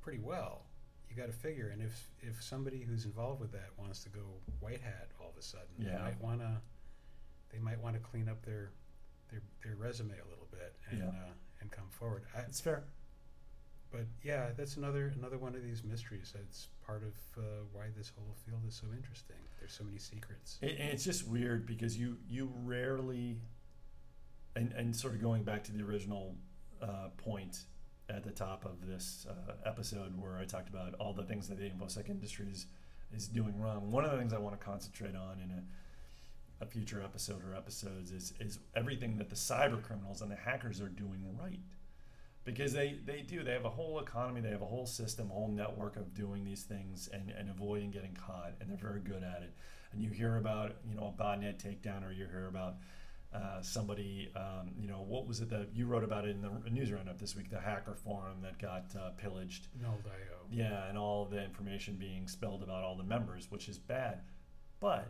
pretty 0.01 0.19
well. 0.21 0.67
You 1.11 1.17
got 1.17 1.27
to 1.27 1.33
figure, 1.33 1.69
and 1.69 1.81
if 1.83 2.11
if 2.21 2.43
somebody 2.43 2.81
who's 2.83 3.05
involved 3.05 3.41
with 3.41 3.53
that 3.53 3.71
wants 3.79 4.03
to 4.05 4.09
go 4.09 4.23
white 4.61 4.81
hat 4.81 5.11
all 5.21 5.31
of 5.31 5.37
a 5.37 5.43
sudden, 5.43 5.69
Yeah. 5.79 5.97
they 5.97 6.03
might 6.03 6.21
want 6.21 6.41
to, 6.41 6.61
they 7.53 7.59
might 7.59 7.81
want 7.81 7.95
to 7.95 8.01
clean 8.01 8.29
up 8.29 8.45
their, 8.45 8.73
their 9.31 9.43
their 9.63 9.77
resume 9.77 10.11
a 10.15 10.29
little 10.29 10.49
bit 10.51 10.75
and 10.91 10.99
Yeah. 11.01 11.09
uh, 11.09 11.33
and 11.61 11.71
come 11.71 11.89
forward. 11.91 12.25
I, 12.37 12.41
it's 12.41 12.61
fair. 12.61 12.85
But 13.95 14.07
yeah, 14.25 14.49
that's 14.57 14.77
another 14.77 15.13
another 15.17 15.39
one 15.39 15.55
of 15.55 15.63
these 15.63 15.85
mysteries. 15.85 16.33
That's 16.35 16.69
part 16.85 17.05
of 17.05 17.43
uh, 17.43 17.47
why 17.73 17.85
this 17.97 18.11
whole 18.17 18.35
field 18.45 18.63
is 18.67 18.75
so 18.75 18.89
interesting. 18.95 19.37
There's 19.61 19.73
so 19.73 19.85
many 19.85 19.99
secrets. 19.99 20.59
It, 20.61 20.77
and 20.81 20.91
it's 20.91 21.05
just 21.05 21.29
weird 21.29 21.65
because 21.65 21.97
you 21.97 22.17
you 22.29 22.51
rarely, 22.65 23.39
and 24.57 24.73
and 24.73 24.95
sort 24.95 25.15
of 25.15 25.23
going 25.23 25.45
back 25.45 25.63
to 25.65 25.73
the 25.73 25.85
original 25.85 26.35
uh, 26.83 27.11
point 27.17 27.67
at 28.11 28.25
the 28.25 28.33
top 28.33 28.65
of 28.65 28.87
this 28.87 29.27
uh, 29.31 29.53
episode 29.65 30.21
where 30.21 30.39
I 30.39 30.45
talked 30.45 30.69
about 30.69 30.95
all 30.95 31.13
the 31.13 31.23
things 31.25 31.49
that 31.49 31.59
the 31.59 31.65
infosec 31.65 32.11
industry 32.11 32.49
is, 32.53 32.67
is 33.15 33.29
doing 33.29 33.59
wrong. 33.59 33.91
One 33.91 34.05
of 34.05 34.11
the 34.11 34.19
things 34.19 34.35
I 34.35 34.39
want 34.39 34.59
to 34.59 34.63
concentrate 34.63 35.15
on 35.17 35.39
in 35.43 35.51
a, 35.51 36.65
a 36.65 36.67
future 36.67 37.01
episode 37.03 37.43
or 37.49 37.55
episodes 37.55 38.11
is 38.11 38.35
is 38.41 38.59
everything 38.75 39.19
that 39.19 39.31
the 39.31 39.37
cyber 39.37 39.81
criminals 39.81 40.21
and 40.21 40.33
the 40.33 40.37
hackers 40.37 40.81
are 40.81 40.89
doing 40.89 41.25
right. 41.41 41.61
Because 42.45 42.75
they, 42.75 42.99
they 43.07 43.23
do, 43.23 43.43
they 43.43 43.53
have 43.53 43.65
a 43.65 43.71
whole 43.71 43.99
economy, 44.01 44.41
they 44.43 44.51
have 44.51 44.61
a 44.61 44.67
whole 44.67 44.87
system, 44.87 45.31
a 45.31 45.33
whole 45.33 45.49
network 45.49 45.97
of 45.97 46.13
doing 46.13 46.45
these 46.45 46.63
things 46.63 47.09
and, 47.13 47.31
and 47.31 47.49
avoiding 47.49 47.91
getting 47.91 48.15
caught, 48.15 48.53
and 48.61 48.69
they're 48.69 48.77
very 48.77 49.01
good 49.01 49.23
at 49.23 49.43
it. 49.43 49.55
And 49.93 50.03
you 50.03 50.11
hear 50.11 50.37
about 50.37 50.77
you 50.87 50.95
know 50.95 51.15
a 51.17 51.23
botnet 51.23 51.57
takedown 51.57 52.07
or 52.07 52.13
you 52.13 52.27
hear 52.27 52.49
about 52.49 52.75
uh, 53.33 53.63
somebody 53.63 54.31
um, 54.37 54.73
you 54.79 54.89
know 54.89 55.05
what 55.07 55.27
was 55.27 55.41
it 55.41 55.49
that 55.51 55.69
you 55.73 55.87
wrote 55.87 56.05
about 56.05 56.25
it 56.25 56.31
in 56.31 56.43
the 56.43 56.71
news 56.71 56.93
roundup 56.93 57.19
this 57.19 57.35
week? 57.35 57.49
The 57.49 57.61
hacker 57.61 57.95
forum 57.95 58.43
that 58.43 58.59
got 58.59 58.87
uh, 58.97 59.11
pillaged. 59.11 59.69
Nulled.io. 59.81 60.47
yeah 60.51 60.89
and 60.89 60.99
all 60.99 61.25
the 61.25 61.43
information 61.43 61.95
being 61.95 62.27
spilled 62.27 62.63
about 62.63 62.83
all 62.85 62.97
the 62.97 63.05
members 63.05 63.51
which 63.51 63.69
is 63.69 63.79
bad. 63.79 64.21
But 64.81 65.09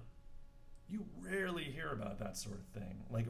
you 0.89 1.05
rarely 1.21 1.65
hear 1.65 1.93
about 1.93 2.19
that 2.19 2.37
sort 2.37 2.57
of 2.59 2.67
thing. 2.67 3.03
Like 3.11 3.27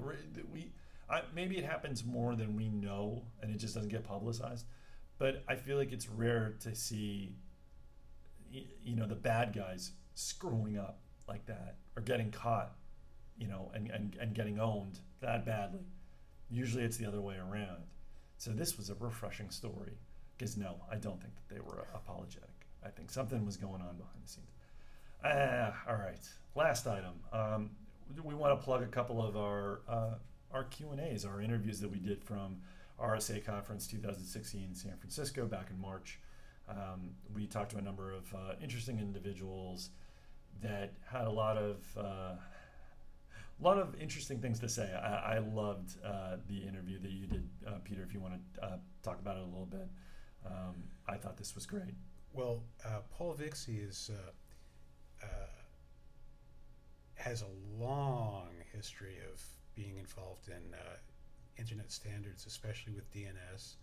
we 0.53 0.73
I, 1.11 1.23
maybe 1.35 1.59
it 1.59 1.65
happens 1.65 2.05
more 2.05 2.35
than 2.35 2.57
we 2.57 2.69
know 2.69 3.25
and 3.43 3.55
it 3.55 3.59
just 3.59 3.75
doesn't 3.75 3.91
get 3.91 4.05
publicized 4.05 4.67
but 5.19 5.45
i 5.49 5.55
feel 5.55 5.77
like 5.77 5.93
it's 5.93 6.09
rare 6.09 6.55
to 6.61 6.75
see 6.75 7.37
you 8.83 8.97
know 8.97 9.07
the 9.07 9.15
bad 9.15 9.53
guys 9.53 9.93
screwing 10.15 10.79
up 10.79 11.01
like 11.29 11.45
that 11.47 11.77
or 11.97 12.03
getting 12.03 12.31
caught 12.31 12.77
you 13.37 13.49
know 13.49 13.71
and, 13.75 13.91
and, 13.91 14.17
and 14.21 14.35
getting 14.35 14.61
owned 14.61 15.01
that 15.21 15.45
badly. 15.45 15.81
Usually 16.51 16.85
it's 16.85 16.97
the 16.97 17.07
other 17.07 17.21
way 17.21 17.37
around. 17.37 17.85
So 18.37 18.51
this 18.51 18.77
was 18.77 18.91
a 18.91 18.95
refreshing 18.95 19.51
story 19.51 19.93
because 20.37 20.57
no 20.57 20.77
i 20.91 20.97
don't 20.97 21.21
think 21.21 21.35
that 21.35 21.55
they 21.55 21.61
were 21.61 21.87
apologetic. 21.95 22.51
I 22.85 22.89
think 22.91 23.11
something 23.11 23.45
was 23.47 23.57
going 23.57 23.81
on 23.81 23.97
behind 23.97 24.23
the 24.23 24.29
scenes. 24.29 24.51
Ah, 25.25 25.75
all 25.89 25.97
right. 25.97 26.21
Last 26.55 26.87
item. 26.87 27.15
Um, 27.33 27.71
we 28.23 28.35
want 28.35 28.59
to 28.59 28.63
plug 28.63 28.83
a 28.83 28.87
couple 28.87 29.25
of 29.25 29.37
our 29.39 29.81
uh, 29.89 30.15
our 30.55 30.65
q 30.65 30.91
and 30.91 31.01
a's 31.01 31.25
our 31.25 31.43
interviews 31.43 31.81
that 31.81 31.91
we 31.91 31.99
did 31.99 32.23
from 32.23 32.57
rsa 33.01 33.45
conference 33.45 33.87
2016 33.87 34.63
in 34.63 34.75
san 34.75 34.97
francisco 34.97 35.45
back 35.45 35.69
in 35.71 35.79
march 35.81 36.21
um, 36.69 37.11
we 37.35 37.47
talked 37.47 37.73
to 37.73 37.77
a 37.77 37.83
number 37.83 38.13
of 38.13 38.33
uh, 38.35 38.55
interesting 38.63 38.99
individuals 38.99 39.91
that 40.63 40.95
had 41.05 41.27
a 41.27 41.31
lot 41.31 41.57
of 41.57 41.85
uh, 41.97 42.37
a 43.61 43.63
lot 43.63 43.79
of 43.79 43.95
interesting 44.01 44.41
things 44.41 44.59
to 44.61 44.69
say. 44.69 44.93
I, 44.93 45.37
I 45.37 45.39
loved 45.39 45.97
uh, 46.05 46.37
the 46.49 46.59
interview 46.59 46.99
that 47.01 47.13
you 47.13 47.27
did, 47.27 47.49
uh, 47.67 47.73
Peter. 47.85 48.03
If 48.03 48.13
you 48.13 48.21
want 48.21 48.35
to 48.55 48.65
uh, 48.65 48.77
talk 49.03 49.21
about 49.21 49.37
it 49.37 49.43
a 49.43 49.47
little 49.47 49.69
bit, 49.71 49.89
um, 50.47 50.75
I 51.07 51.17
thought 51.17 51.37
this 51.37 51.55
was 51.55 51.67
great. 51.67 51.95
Well, 52.33 52.63
uh, 52.85 53.01
Paul 53.11 53.35
Vixie 53.35 53.79
is 53.79 54.11
has 57.17 57.43
a 57.43 57.83
long 57.83 58.49
history 58.75 59.17
of 59.33 59.41
being 59.75 59.97
involved 59.99 60.49
in 60.49 60.75
uh, 60.75 60.97
internet 61.59 61.91
standards, 61.93 62.47
especially 62.47 62.93
with 62.93 63.11
DNS. 63.13 63.75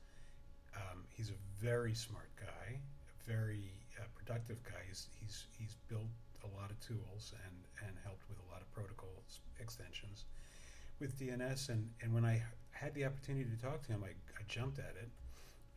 Um, 0.75 1.03
he's 1.09 1.29
a 1.29 1.39
very 1.63 1.93
smart 1.93 2.29
guy, 2.39 2.79
a 2.79 3.29
very 3.29 3.71
uh, 3.99 4.03
productive 4.15 4.63
guy. 4.63 4.81
He's, 4.87 5.07
he's 5.19 5.45
he's 5.57 5.75
built 5.89 6.07
a 6.43 6.47
lot 6.59 6.71
of 6.71 6.79
tools 6.79 7.33
and 7.45 7.55
and 7.87 7.97
helped 8.03 8.23
with 8.29 8.37
a 8.39 8.51
lot 8.51 8.61
of 8.61 8.71
protocols 8.73 9.39
extensions 9.59 10.25
with 10.99 11.19
DNS. 11.19 11.69
And 11.69 11.89
and 12.01 12.13
when 12.13 12.25
I 12.25 12.41
had 12.71 12.93
the 12.93 13.05
opportunity 13.05 13.49
to 13.49 13.61
talk 13.61 13.81
to 13.83 13.91
him, 13.91 14.03
I, 14.03 14.09
I 14.09 14.43
jumped 14.47 14.79
at 14.79 14.95
it, 15.01 15.09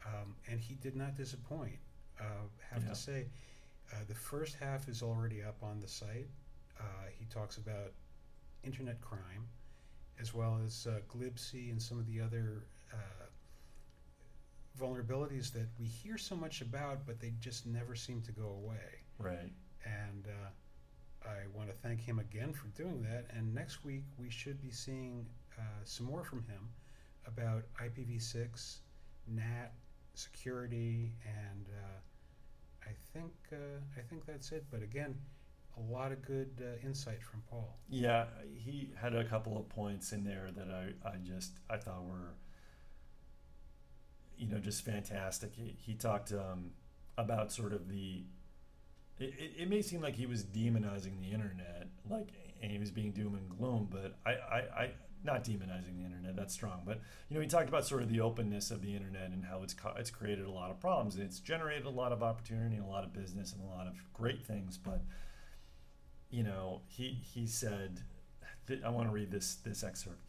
um, 0.07 0.35
and 0.51 0.61
he 0.61 0.75
did 0.77 0.97
not 0.97 1.17
disappoint. 1.17 1.79
Uh, 2.21 2.25
have 2.71 2.83
Yeah. 2.85 2.91
to 2.91 2.95
say, 2.95 3.27
uh, 3.93 3.97
the 4.07 4.15
first 4.15 4.55
half 4.55 4.89
is 4.89 5.03
already 5.03 5.43
up 5.43 5.57
on 5.63 5.81
the 5.81 5.89
site. 5.89 6.29
Uh, 6.79 6.85
he 7.19 7.25
talks 7.27 7.57
about 7.57 7.93
internet 8.63 9.01
crime, 9.01 9.47
as 10.21 10.33
well 10.33 10.59
as 10.65 10.87
uh, 10.89 11.01
glibc 11.09 11.71
and 11.71 11.81
some 11.81 11.99
of 11.99 12.07
the 12.07 12.21
other 12.21 12.65
uh, 12.93 13.27
vulnerabilities 14.81 15.53
that 15.53 15.69
we 15.79 15.87
hear 15.87 16.19
so 16.19 16.35
much 16.37 16.61
about, 16.61 17.07
but 17.07 17.21
they 17.21 17.33
just 17.41 17.67
never 17.67 17.95
seem 17.95 18.21
to 18.23 18.33
go 18.33 18.49
away. 18.65 19.03
Right. 19.19 19.53
And 19.85 20.27
uh, 20.27 21.29
I 21.29 21.57
want 21.57 21.69
to 21.69 21.75
thank 21.75 22.01
him 22.01 22.19
again 22.19 22.53
for 22.53 22.69
doing 22.69 23.03
that. 23.03 23.27
And 23.37 23.55
next 23.55 23.85
week 23.85 24.05
we 24.19 24.31
should 24.31 24.61
be 24.61 24.71
seeing 24.71 25.27
uh, 25.59 25.63
some 25.85 26.07
more 26.07 26.25
from 26.25 26.45
him 26.45 26.69
about 27.27 27.63
IPv6, 27.81 28.79
NAT, 29.29 29.73
security, 30.15 31.13
and 31.25 31.67
uh, 31.69 32.89
I 32.89 32.93
think 33.13 33.33
uh, 33.53 33.81
I 33.97 34.01
think 34.03 34.27
that's 34.27 34.53
it. 34.53 34.65
But 34.71 34.83
again, 34.83 35.15
a 35.77 35.93
lot 35.93 36.13
of 36.13 36.23
good 36.23 36.51
uh, 36.61 36.87
insight 36.87 37.23
from 37.23 37.43
Paul. 37.51 37.77
Yeah, 37.89 38.27
he 38.55 38.91
had 39.01 39.15
a 39.15 39.25
couple 39.25 39.59
of 39.59 39.69
points 39.69 40.13
in 40.13 40.25
there 40.25 40.51
that 40.57 40.69
I, 40.71 41.09
I 41.09 41.17
just 41.25 41.59
I 41.69 41.77
thought 41.77 42.05
were 42.05 42.35
you 44.37 44.49
know 44.49 44.59
just 44.59 44.85
fantastic. 44.85 45.55
He, 45.55 45.77
he 45.79 45.95
talked 45.95 46.33
um, 46.33 46.71
about 47.17 47.53
sort 47.53 47.73
of 47.73 47.89
the 47.89 48.25
it, 49.19 49.53
it, 49.59 49.71
may 49.71 49.81
seem 49.81 50.01
like 50.01 50.17
he 50.17 50.27
was 50.27 50.43
demonizing 50.43 51.21
the 51.21 51.33
internet, 51.33 51.89
like 52.09 52.29
and 52.63 52.71
he 52.71 52.79
was 52.79 52.91
being 52.91 53.13
doom 53.13 53.35
and 53.35 53.49
gloom, 53.49 53.89
but 53.91 54.19
I, 54.27 54.33
I, 54.33 54.59
I 54.83 54.91
not 55.23 55.45
demonizing 55.45 55.97
the 55.97 56.05
internet. 56.05 56.37
That's 56.37 56.53
strong, 56.53 56.83
but 56.85 57.01
you 57.29 57.35
know 57.35 57.41
he 57.41 57.47
talked 57.47 57.69
about 57.69 57.87
sort 57.87 58.03
of 58.03 58.09
the 58.09 58.21
openness 58.21 58.71
of 58.71 58.83
the 58.83 58.95
internet 58.95 59.31
and 59.31 59.45
how 59.45 59.63
it's 59.63 59.75
it's 59.97 60.11
created 60.11 60.47
a 60.47 60.51
lot 60.51 60.71
of 60.71 60.81
problems. 60.81 61.17
It's 61.17 61.41
generated 61.41 61.87
a 61.87 61.91
lot 61.91 62.13
of 62.13 62.23
opportunity, 62.23 62.77
and 62.77 62.85
a 62.85 62.89
lot 62.89 63.05
of 63.05 63.13
business, 63.13 63.53
and 63.53 63.63
a 63.63 63.67
lot 63.67 63.87
of 63.87 63.95
great 64.13 64.45
things, 64.45 64.77
but 64.77 65.03
you 66.35 66.43
know, 66.43 66.81
he 66.89 67.17
he 67.23 67.47
said, 67.47 68.01
I 68.85 68.91
want 68.91 69.07
to 69.09 69.13
read 69.13 69.31
this 69.31 69.55
this 69.57 69.85
excerpt. 69.85 70.21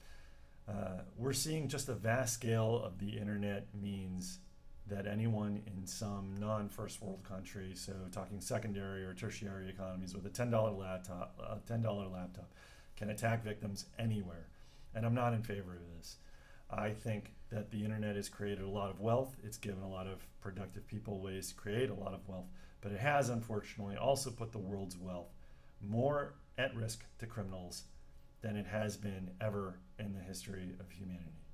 Uh, 0.70 1.02
we're 1.18 1.34
seeing 1.34 1.68
just 1.68 1.90
a 1.90 1.94
vast 1.94 2.36
scale 2.36 2.82
of 2.84 3.00
the 3.00 3.18
internet 3.18 3.68
means 3.74 4.40
that 4.88 5.08
anyone 5.08 5.64
in 5.66 5.88
some 5.88 6.36
non-first 6.40 7.02
world 7.02 7.24
country, 7.24 7.72
so 7.74 7.94
talking 8.12 8.40
secondary 8.40 9.04
or 9.04 9.14
tertiary 9.14 9.68
economies, 9.68 10.14
with 10.14 10.28
a 10.28 10.30
ten 10.30 10.52
dollar 10.52 10.72
laptop, 10.72 11.36
a 11.40 11.58
ten 11.68 11.82
dollar 11.82 12.08
laptop, 12.08 12.52
can 12.96 13.10
attack 13.10 13.44
victims 13.44 13.86
anywhere. 13.98 14.46
And 14.94 15.08
I'm 15.08 15.16
not 15.16 15.34
in 15.34 15.42
favor 15.42 15.74
of 15.74 15.98
this. 15.98 16.18
I 16.70 16.92
think 16.92 17.34
that 17.50 17.72
the 17.72 17.84
internet 17.84 18.16
has 18.16 18.30
created 18.30 18.64
a 18.64 18.70
lot 18.70 18.92
of 18.92 19.00
wealth. 19.00 19.36
It's 19.44 19.58
given 19.58 19.82
a 19.82 19.90
lot 19.90 20.08
of 20.08 20.26
productive 20.40 20.88
people 20.88 21.20
ways 21.20 21.50
to 21.50 21.56
create 21.56 21.90
a 21.90 21.96
lot 21.96 22.14
of 22.14 22.28
wealth, 22.28 22.48
but 22.82 22.92
it 22.92 23.00
has 23.00 23.30
unfortunately 23.30 23.98
also 23.98 24.30
put 24.30 24.52
the 24.52 24.60
world's 24.60 24.98
wealth 24.98 25.35
more 25.82 26.36
at 26.58 26.76
risk 26.76 27.06
to 27.20 27.26
criminals 27.26 27.84
than 28.42 28.56
it 28.56 28.66
has 28.66 28.98
been 28.98 29.32
ever 29.42 29.80
in 30.00 30.14
the 30.14 30.20
history 30.20 30.76
of 30.80 30.92
humanity. 30.92 31.50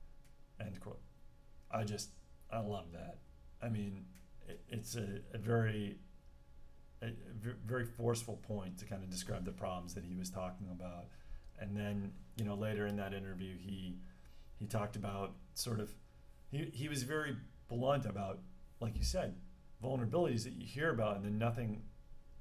End 0.59 0.79
quote. 0.79 0.99
I 1.71 1.83
just, 1.83 2.09
I 2.51 2.59
love 2.59 2.91
that. 2.93 3.17
I 3.61 3.69
mean, 3.69 4.05
it, 4.47 4.61
it's 4.67 4.95
a, 4.95 5.19
a 5.33 5.37
very, 5.37 5.97
a, 7.01 7.11
very 7.65 7.85
forceful 7.85 8.37
point 8.47 8.77
to 8.79 8.85
kind 8.85 9.03
of 9.03 9.09
describe 9.09 9.45
the 9.45 9.51
problems 9.51 9.93
that 9.93 10.03
he 10.03 10.15
was 10.15 10.29
talking 10.29 10.67
about. 10.71 11.05
And 11.59 11.75
then, 11.75 12.11
you 12.35 12.43
know, 12.43 12.55
later 12.55 12.87
in 12.87 12.95
that 12.97 13.13
interview, 13.13 13.55
he, 13.57 13.97
he 14.59 14.65
talked 14.65 14.95
about 14.95 15.33
sort 15.53 15.79
of, 15.79 15.93
he, 16.49 16.69
he 16.73 16.89
was 16.89 17.03
very 17.03 17.35
blunt 17.69 18.05
about, 18.05 18.39
like 18.79 18.97
you 18.97 19.03
said, 19.03 19.35
vulnerabilities 19.83 20.43
that 20.43 20.53
you 20.53 20.65
hear 20.65 20.91
about 20.91 21.15
and 21.15 21.25
then 21.25 21.37
nothing 21.37 21.81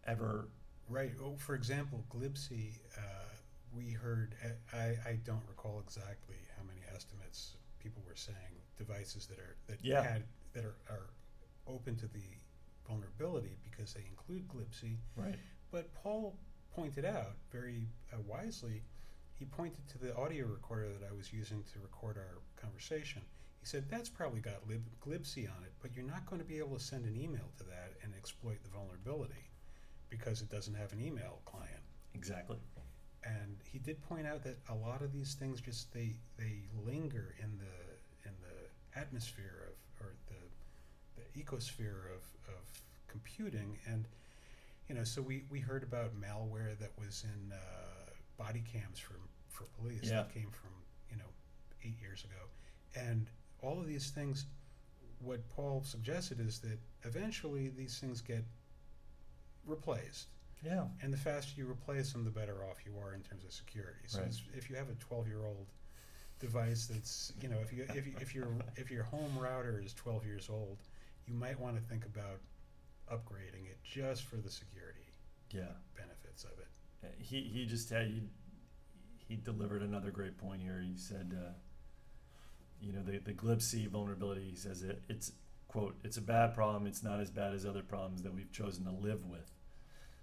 ever. 0.06 0.48
Right. 0.90 1.12
Oh, 1.22 1.36
for 1.36 1.54
example, 1.54 2.04
Glibc, 2.10 2.50
uh, 2.98 3.00
we 3.72 3.90
heard, 3.92 4.34
uh, 4.44 4.76
I, 4.76 4.96
I 5.08 5.18
don't 5.24 5.42
recall 5.48 5.80
exactly 5.86 6.36
how 6.56 6.64
many 6.66 6.80
estimates 6.94 7.56
people 7.78 8.02
were 8.06 8.16
saying 8.16 8.36
devices 8.76 9.26
that 9.26 9.38
are 9.38 9.56
that 9.68 9.78
Yeah. 9.82 10.02
had 10.02 10.24
that 10.52 10.64
are, 10.64 10.74
are 10.90 11.10
open 11.66 11.96
to 11.96 12.06
the 12.08 12.24
vulnerability 12.88 13.56
because 13.62 13.94
they 13.94 14.04
include 14.08 14.48
Glibc. 14.48 14.96
Right. 15.16 15.36
But 15.70 15.94
Paul 15.94 16.36
pointed 16.74 17.04
out 17.04 17.36
very 17.52 17.86
uh, 18.12 18.16
wisely, 18.26 18.82
he 19.38 19.44
pointed 19.44 19.86
to 19.88 19.98
the 19.98 20.14
audio 20.16 20.46
recorder 20.46 20.88
that 20.92 21.06
I 21.08 21.12
was 21.16 21.32
using 21.32 21.62
to 21.72 21.78
record 21.78 22.16
our 22.18 22.38
conversation. 22.60 23.22
He 23.60 23.66
said, 23.66 23.84
That's 23.88 24.08
probably 24.08 24.40
got 24.40 24.66
lib- 24.68 24.90
glibc 25.00 25.36
on 25.56 25.62
it, 25.64 25.72
but 25.80 25.94
you're 25.94 26.04
not 26.04 26.26
going 26.26 26.40
to 26.42 26.48
be 26.48 26.58
able 26.58 26.76
to 26.76 26.82
send 26.82 27.04
an 27.04 27.16
email 27.16 27.48
to 27.58 27.64
that 27.64 27.92
and 28.02 28.12
exploit 28.16 28.58
the 28.64 28.70
vulnerability 28.70 29.49
because 30.10 30.42
it 30.42 30.50
doesn't 30.50 30.74
have 30.74 30.92
an 30.92 31.00
email 31.00 31.40
client. 31.46 31.82
Exactly. 32.14 32.58
And 33.24 33.56
he 33.70 33.78
did 33.78 34.00
point 34.02 34.26
out 34.26 34.42
that 34.44 34.58
a 34.68 34.74
lot 34.74 35.02
of 35.02 35.12
these 35.12 35.34
things 35.34 35.60
just 35.60 35.92
they 35.92 36.14
they 36.38 36.62
linger 36.84 37.34
in 37.42 37.58
the 37.58 38.28
in 38.28 38.34
the 38.42 38.98
atmosphere 39.00 39.68
of 39.68 40.04
or 40.06 40.12
the 40.26 41.20
the 41.20 41.40
ecosphere 41.42 42.06
of, 42.16 42.22
of 42.48 42.82
computing 43.08 43.78
and 43.86 44.06
you 44.88 44.94
know 44.94 45.04
so 45.04 45.20
we, 45.22 45.44
we 45.50 45.60
heard 45.60 45.82
about 45.82 46.10
malware 46.20 46.78
that 46.78 46.90
was 46.98 47.24
in 47.24 47.52
uh, 47.52 47.56
body 48.38 48.62
cams 48.72 48.98
for 48.98 49.14
for 49.48 49.64
police 49.78 50.00
Yeah. 50.04 50.22
that 50.22 50.32
came 50.34 50.50
from 50.50 50.70
you 51.10 51.16
know 51.16 51.30
eight 51.84 52.00
years 52.00 52.24
ago 52.24 53.00
and 53.08 53.28
all 53.62 53.78
of 53.78 53.86
these 53.86 54.10
things 54.10 54.46
what 55.22 55.46
Paul 55.50 55.82
suggested 55.84 56.40
is 56.40 56.58
that 56.60 56.78
eventually 57.04 57.68
these 57.68 57.98
things 57.98 58.20
get 58.22 58.44
replaced 59.64 60.28
Yeah. 60.62 60.88
and 61.00 61.12
the 61.12 61.16
faster 61.18 61.52
you 61.56 61.70
replace 61.70 62.12
them, 62.12 62.24
the 62.24 62.30
better 62.30 62.64
off 62.64 62.84
you 62.84 62.98
are 62.98 63.14
in 63.14 63.22
terms 63.22 63.44
of 63.44 63.52
security. 63.52 64.00
So 64.06 64.18
Right. 64.20 64.28
it's- 64.28 64.42
if 64.54 64.68
you 64.70 64.76
have 64.76 64.88
a 64.90 64.94
12 64.96 65.26
year 65.26 65.44
old 65.44 65.66
device 66.38 66.86
that's, 66.86 67.32
you 67.40 67.48
know, 67.48 67.58
if 67.60 67.72
you 67.72 67.84
if 67.84 68.06
you, 68.06 68.14
if 68.20 68.34
your 68.34 68.48
if 68.76 68.90
your 68.90 69.04
home 69.04 69.38
router 69.38 69.80
is 69.80 69.92
12 69.94 70.24
years 70.24 70.48
old, 70.48 70.82
you 71.26 71.34
might 71.34 71.58
want 71.58 71.76
to 71.76 71.82
think 71.82 72.04
about 72.06 72.40
upgrading 73.10 73.66
it 73.66 73.82
just 73.82 74.24
for 74.24 74.36
the 74.36 74.50
security 74.50 75.12
Yeah. 75.50 75.74
benefits 75.96 76.44
of 76.44 76.58
it. 76.58 76.68
Uh, 77.02 77.08
He 77.18 77.42
he 77.48 77.66
just 77.66 77.90
had 77.90 78.08
he, 78.08 78.28
he 79.28 79.36
delivered 79.36 79.82
another 79.82 80.10
great 80.10 80.36
point 80.38 80.62
here. 80.62 80.80
He 80.80 80.96
said, 80.96 81.32
uh, 81.34 81.52
you 82.80 82.92
know, 82.92 83.02
the 83.02 83.18
the 83.18 83.34
glibc 83.34 83.88
vulnerability. 83.88 84.48
He 84.50 84.56
says 84.56 84.82
it 84.82 85.02
it's 85.08 85.32
quote 85.70 85.96
it's 86.02 86.16
a 86.16 86.22
bad 86.22 86.52
problem. 86.52 86.86
It's 86.86 87.02
not 87.02 87.20
as 87.20 87.30
bad 87.30 87.54
as 87.54 87.64
other 87.64 87.82
problems 87.82 88.22
that 88.22 88.34
we've 88.34 88.50
chosen 88.50 88.84
to 88.84 88.90
live 88.90 89.24
with. 89.24 89.52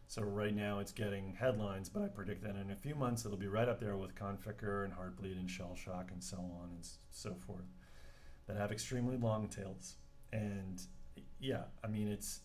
So 0.09 0.21
right 0.21 0.55
now 0.55 0.79
it's 0.79 0.91
getting 0.91 1.35
headlines, 1.39 1.89
but 1.89 2.01
I 2.01 2.07
predict 2.07 2.43
that 2.43 2.55
in 2.55 2.71
a 2.71 2.75
few 2.75 2.95
months 2.95 3.25
it'll 3.25 3.37
be 3.37 3.47
right 3.47 3.67
up 3.67 3.79
there 3.79 3.95
with 3.97 4.15
Conficker 4.15 4.83
and 4.83 4.93
Heartbleed 4.93 5.37
and 5.39 5.49
Shell 5.49 5.75
Shock 5.75 6.11
and 6.11 6.23
so 6.23 6.37
on 6.37 6.69
and 6.71 6.87
so 7.11 7.33
forth 7.45 7.65
that 8.47 8.57
have 8.57 8.71
extremely 8.71 9.17
long 9.17 9.47
tails. 9.47 9.95
And 10.33 10.81
yeah, 11.39 11.63
I 11.83 11.87
mean 11.87 12.09
it's 12.09 12.41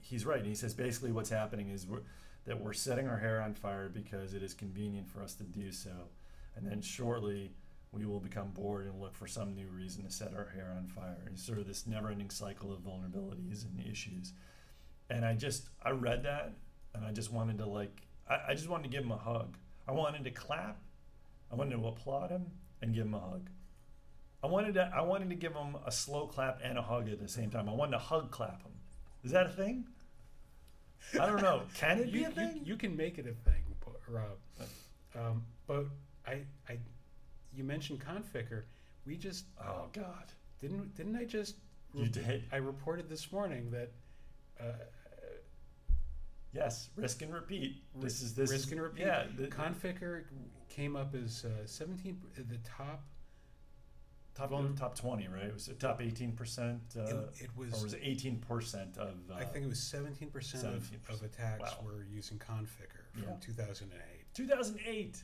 he's 0.00 0.24
right. 0.24 0.44
He 0.44 0.54
says 0.54 0.72
basically 0.72 1.12
what's 1.12 1.30
happening 1.30 1.68
is 1.68 1.86
we're 1.86 2.02
that 2.46 2.60
we're 2.60 2.72
setting 2.72 3.06
our 3.06 3.18
hair 3.18 3.40
on 3.40 3.54
fire 3.54 3.88
because 3.88 4.34
it 4.34 4.42
is 4.42 4.54
convenient 4.54 5.08
for 5.08 5.22
us 5.22 5.34
to 5.34 5.44
do 5.44 5.72
so. 5.72 6.08
And 6.56 6.66
then 6.66 6.80
shortly 6.80 7.52
we 7.94 8.04
will 8.06 8.20
become 8.20 8.50
bored 8.50 8.86
and 8.86 9.00
look 9.00 9.14
for 9.14 9.26
some 9.26 9.54
new 9.54 9.66
reason 9.68 10.04
to 10.04 10.10
set 10.10 10.34
our 10.34 10.46
hair 10.54 10.74
on 10.76 10.86
fire. 10.88 11.22
And 11.26 11.38
sort 11.38 11.58
of 11.58 11.66
this 11.66 11.86
never 11.86 12.10
ending 12.10 12.30
cycle 12.30 12.72
of 12.72 12.80
vulnerabilities 12.80 13.64
and 13.64 13.80
issues. 13.90 14.32
And 15.10 15.24
I 15.24 15.34
just, 15.34 15.68
I 15.82 15.90
read 15.90 16.22
that 16.24 16.52
and 16.94 17.04
I 17.04 17.12
just 17.12 17.32
wanted 17.32 17.58
to 17.58 17.66
like, 17.66 18.02
I, 18.28 18.38
I 18.50 18.54
just 18.54 18.68
wanted 18.68 18.84
to 18.84 18.88
give 18.90 19.04
him 19.04 19.12
a 19.12 19.16
hug. 19.18 19.56
I 19.86 19.92
wanted 19.92 20.24
to 20.24 20.30
clap. 20.30 20.78
I 21.52 21.56
wanted 21.56 21.76
to 21.76 21.86
applaud 21.86 22.30
him 22.30 22.46
and 22.82 22.94
give 22.94 23.06
him 23.06 23.14
a 23.14 23.20
hug. 23.20 23.48
I 24.42 24.46
wanted 24.46 24.74
to, 24.74 24.90
I 24.94 25.02
wanted 25.02 25.30
to 25.30 25.36
give 25.36 25.54
him 25.54 25.76
a 25.86 25.92
slow 25.92 26.26
clap 26.26 26.60
and 26.62 26.76
a 26.78 26.82
hug 26.82 27.08
at 27.08 27.20
the 27.20 27.28
same 27.28 27.50
time. 27.50 27.68
I 27.68 27.72
wanted 27.72 27.92
to 27.92 27.98
hug 27.98 28.30
clap 28.30 28.62
him. 28.62 28.72
Is 29.22 29.30
that 29.32 29.46
a 29.46 29.50
thing? 29.50 29.84
I 31.18 31.26
don't 31.26 31.42
know. 31.42 31.62
Can 31.74 31.98
it 31.98 32.12
be 32.12 32.20
You, 32.20 32.26
a 32.26 32.30
thing? 32.30 32.60
you 32.64 32.76
can 32.76 32.96
make 32.96 33.18
it 33.18 33.26
a 33.26 33.34
thing, 33.48 33.62
Rob. 34.08 34.38
Um, 35.16 35.44
but 35.66 35.80
you 35.80 35.90
mentioned 37.74 38.00
Conficker. 38.00 38.62
We 39.04 39.16
just 39.16 39.46
oh 39.60 39.88
God, 39.92 40.26
didn't 40.60 40.94
didn't 40.94 41.16
I 41.16 41.24
just 41.24 41.56
you 41.92 42.06
did. 42.06 42.44
I 42.52 42.56
reported 42.56 43.08
this 43.08 43.30
morning 43.32 43.70
that 43.72 43.90
uh, 44.60 44.64
Yes, 46.52 46.88
risk 46.94 47.20
and 47.22 47.34
repeat. 47.34 47.82
This 47.96 48.22
is 48.22 48.32
this 48.34 48.48
risk 48.50 48.66
is, 48.66 48.72
and 48.72 48.80
repeat. 48.80 49.06
Yeah, 49.06 49.24
the, 49.36 49.48
Conficker 49.48 50.22
came 50.68 50.94
up 50.94 51.12
as 51.16 51.44
uh, 51.44 51.66
17, 51.66 52.16
uh, 52.38 52.42
the 52.48 52.58
top. 52.58 53.02
top 54.36 54.50
Vul- 54.50 54.72
top 54.76 54.94
twenty, 54.96 55.26
right? 55.26 55.46
It 55.46 55.52
was 55.54 55.66
the 55.66 55.74
top 55.74 56.00
eighteen 56.00 56.30
percent, 56.30 56.80
uh, 56.96 57.00
it, 57.02 57.16
it 57.44 57.50
was, 57.56 57.72
or 57.80 57.82
was 57.82 57.94
it 57.94 58.00
eighteen 58.04 58.36
percent 58.38 58.96
of? 58.98 59.14
Uh, 59.28 59.34
I 59.34 59.44
think 59.44 59.64
it 59.64 59.68
was 59.68 59.80
17% 59.80 60.22
of, 60.64 60.84
17%. 60.84 61.08
of 61.12 61.22
attacks 61.24 61.72
Wow. 61.72 61.78
were 61.84 62.06
using 62.08 62.38
Conficker 62.38 63.02
from 63.12 63.24
Yeah. 63.24 63.36
2008. 63.40 64.00
two 64.32 64.46
thousand 64.46 64.78
eight. 64.86 65.20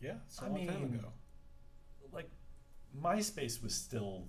Yeah, 0.00 0.14
it's 0.26 0.40
a 0.40 0.44
I 0.44 0.48
long 0.48 0.66
time 0.66 0.82
ago. 0.84 1.08
Like, 2.12 2.30
MySpace 3.02 3.62
was 3.62 3.74
still 3.74 4.24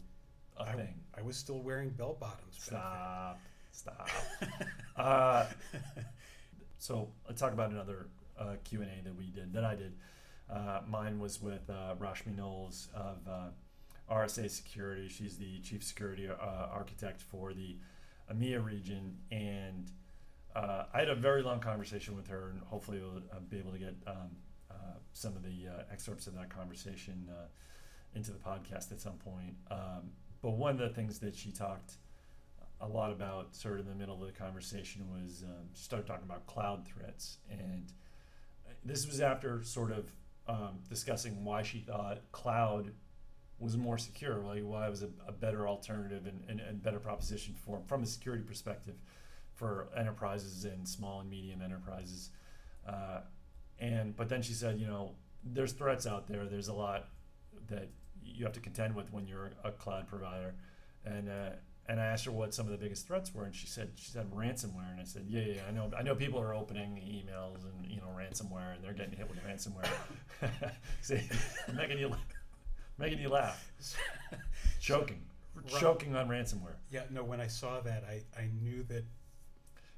a 0.58 0.64
I, 0.64 0.74
thing. 0.74 0.96
I 1.18 1.22
was 1.22 1.38
still 1.38 1.62
wearing 1.62 1.90
bell 1.90 2.18
bottoms. 2.20 2.58
Stop, 2.58 3.40
stop. 3.72 4.10
uh, 4.96 5.46
so 6.80 7.10
let's 7.28 7.40
talk 7.40 7.54
about 7.54 7.72
another 7.72 8.08
uh, 8.40 8.56
Q 8.64 8.82
and 8.82 8.92
A 8.92 9.04
that 9.04 9.16
we 9.16 9.28
did, 9.28 9.54
that 9.54 9.64
I 9.64 9.76
did. 9.76 9.94
Uh, 10.50 10.80
mine 10.88 11.20
was 11.20 11.42
with 11.42 11.70
uh, 11.70 11.96
Rashmi 12.00 12.36
Knowles 12.36 12.88
of 12.96 13.18
uh, 13.30 14.14
RSA 14.14 14.50
Security. 14.50 15.10
She's 15.10 15.38
the 15.38 15.60
chief 15.60 15.84
security 15.84 16.30
uh, 16.30 16.68
architect 16.72 17.22
for 17.22 17.54
the 17.54 17.78
EMEA 18.34 18.64
region, 18.64 19.18
and 19.32 19.92
uh, 20.56 20.86
I 20.94 21.00
had 21.00 21.10
a 21.10 21.16
very 21.16 21.44
long 21.44 21.60
conversation 21.60 22.16
with 22.16 22.28
her, 22.28 22.50
and 22.52 22.62
hopefully 22.62 23.00
we'll 23.00 23.22
uh, 23.32 23.40
be 23.50 23.60
able 23.60 23.72
to 23.72 23.78
get 23.78 23.96
um, 24.08 24.32
some 25.18 25.36
of 25.36 25.44
the 25.44 25.68
uh, 25.68 25.84
excerpts 25.92 26.28
of 26.28 26.36
that 26.36 26.50
conversation 26.50 27.28
uh, 27.30 27.48
into 28.16 28.32
the 28.32 28.38
podcast 28.38 28.92
at 28.92 29.00
some 29.00 29.18
point. 29.18 29.56
Um, 29.72 30.12
but 30.42 30.52
one 30.52 30.72
of 30.72 30.78
the 30.78 30.90
things 30.90 31.20
that 31.20 31.36
she 31.36 31.52
talked 31.52 31.94
a 32.80 32.88
lot 32.88 33.12
about, 33.12 33.56
sort 33.56 33.80
of 33.80 33.88
in 33.88 33.94
the 33.94 33.96
middle 33.98 34.22
of 34.22 34.28
the 34.28 34.40
conversation, 34.40 35.02
was 35.10 35.44
um, 35.44 35.68
she 35.74 35.84
started 35.84 36.06
talking 36.06 36.26
about 36.26 36.46
cloud 36.46 36.88
threats, 36.88 37.40
and 37.50 37.92
this 38.86 39.08
was 39.08 39.20
after 39.20 39.64
sort 39.64 39.92
of 39.92 40.12
um, 40.48 40.80
discussing 40.88 41.44
why 41.44 41.64
she 41.64 41.80
thought 41.80 42.20
cloud 42.32 42.92
was 43.60 43.76
more 43.76 43.98
secure, 43.98 44.38
like 44.44 44.62
why 44.62 44.86
it 44.86 44.90
was 44.92 45.02
a, 45.02 45.10
a 45.28 45.32
better 45.32 45.68
alternative 45.68 46.28
and, 46.28 46.44
and, 46.48 46.60
and 46.60 46.84
better 46.84 47.00
proposition 47.00 47.56
for 47.66 47.82
from 47.88 48.04
a 48.04 48.06
security 48.06 48.44
perspective 48.44 48.96
for 49.56 49.90
enterprises 49.98 50.66
and 50.66 50.88
small 50.88 51.20
and 51.20 51.30
medium 51.30 51.64
enterprises. 51.64 52.30
Uh, 52.88 53.22
and 53.80 54.16
but 54.16 54.30
then 54.30 54.42
she 54.42 54.54
said, 54.54 54.80
you 54.80 54.88
know, 54.88 55.12
there's 55.44 55.74
threats 55.74 56.06
out 56.06 56.28
there. 56.28 56.46
There's 56.46 56.68
a 56.68 56.74
lot 56.74 57.10
that 57.70 57.90
you 58.24 58.44
have 58.46 58.54
to 58.54 58.60
contend 58.60 58.96
with 58.96 59.12
when 59.14 59.28
you're 59.28 59.52
a 59.64 59.72
cloud 59.72 60.08
provider. 60.08 60.54
And 61.06 61.30
uh, 61.30 61.50
and 61.90 62.00
I 62.02 62.06
asked 62.06 62.26
her 62.26 62.32
what 62.32 62.54
some 62.54 62.66
of 62.66 62.72
the 62.72 62.78
biggest 62.78 63.08
threats 63.08 63.34
were, 63.34 63.46
and 63.46 63.56
she 63.56 63.68
said 63.68 63.92
she 63.96 64.12
said 64.12 64.30
ransomware. 64.32 64.92
And 64.92 65.00
I 65.00 65.06
said, 65.06 65.26
yeah, 65.28 65.42
yeah, 65.42 65.62
I 65.68 65.72
know, 65.72 65.90
I 65.98 66.04
know 66.04 66.16
people 66.16 66.40
are 66.40 66.54
opening 66.54 66.96
emails 66.98 67.64
and 67.64 67.90
you 67.90 67.98
know 67.98 68.08
ransomware, 68.16 68.76
and 68.76 68.84
they're 68.84 68.94
getting 68.94 69.16
hit 69.16 69.30
with 69.30 69.40
ransomware. 69.46 69.90
See, 71.02 71.22
making 71.74 72.00
you 72.00 72.12
making 72.98 73.20
you 73.20 73.30
laugh, 73.30 73.72
choking, 74.82 75.22
choking 75.68 76.16
on 76.16 76.28
ransomware. 76.28 76.76
Yeah, 76.92 77.04
no, 77.10 77.24
when 77.24 77.40
I 77.40 77.48
saw 77.48 77.80
that, 77.82 78.04
I, 78.04 78.22
I 78.38 78.50
knew 78.62 78.84
that 78.90 79.06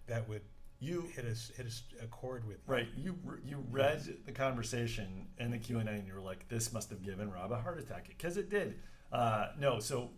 that 0.08 0.28
would 0.30 0.42
You 0.80 1.10
hit 1.14 1.26
us 1.26 1.52
hit 1.56 1.66
us 1.66 1.84
a 2.02 2.08
chord 2.08 2.48
with 2.48 2.58
you. 2.68 2.74
Right. 2.74 2.88
You 2.96 3.18
you 3.44 3.64
read 3.70 4.02
the 4.26 4.32
conversation 4.32 5.28
in 5.38 5.52
the 5.52 5.58
Q 5.58 5.80
and 5.80 5.90
A, 5.90 5.92
and 5.92 6.08
you 6.08 6.14
were 6.14 6.22
like, 6.22 6.48
"This 6.48 6.72
must 6.72 6.90
have 6.90 7.04
given 7.04 7.30
Rob 7.30 7.52
a 7.52 7.58
heart 7.58 7.80
attack," 7.80 8.08
because 8.08 8.38
it 8.38 8.50
did. 8.50 8.76
Uh, 9.12 9.48
no, 9.60 9.80
so 9.80 10.12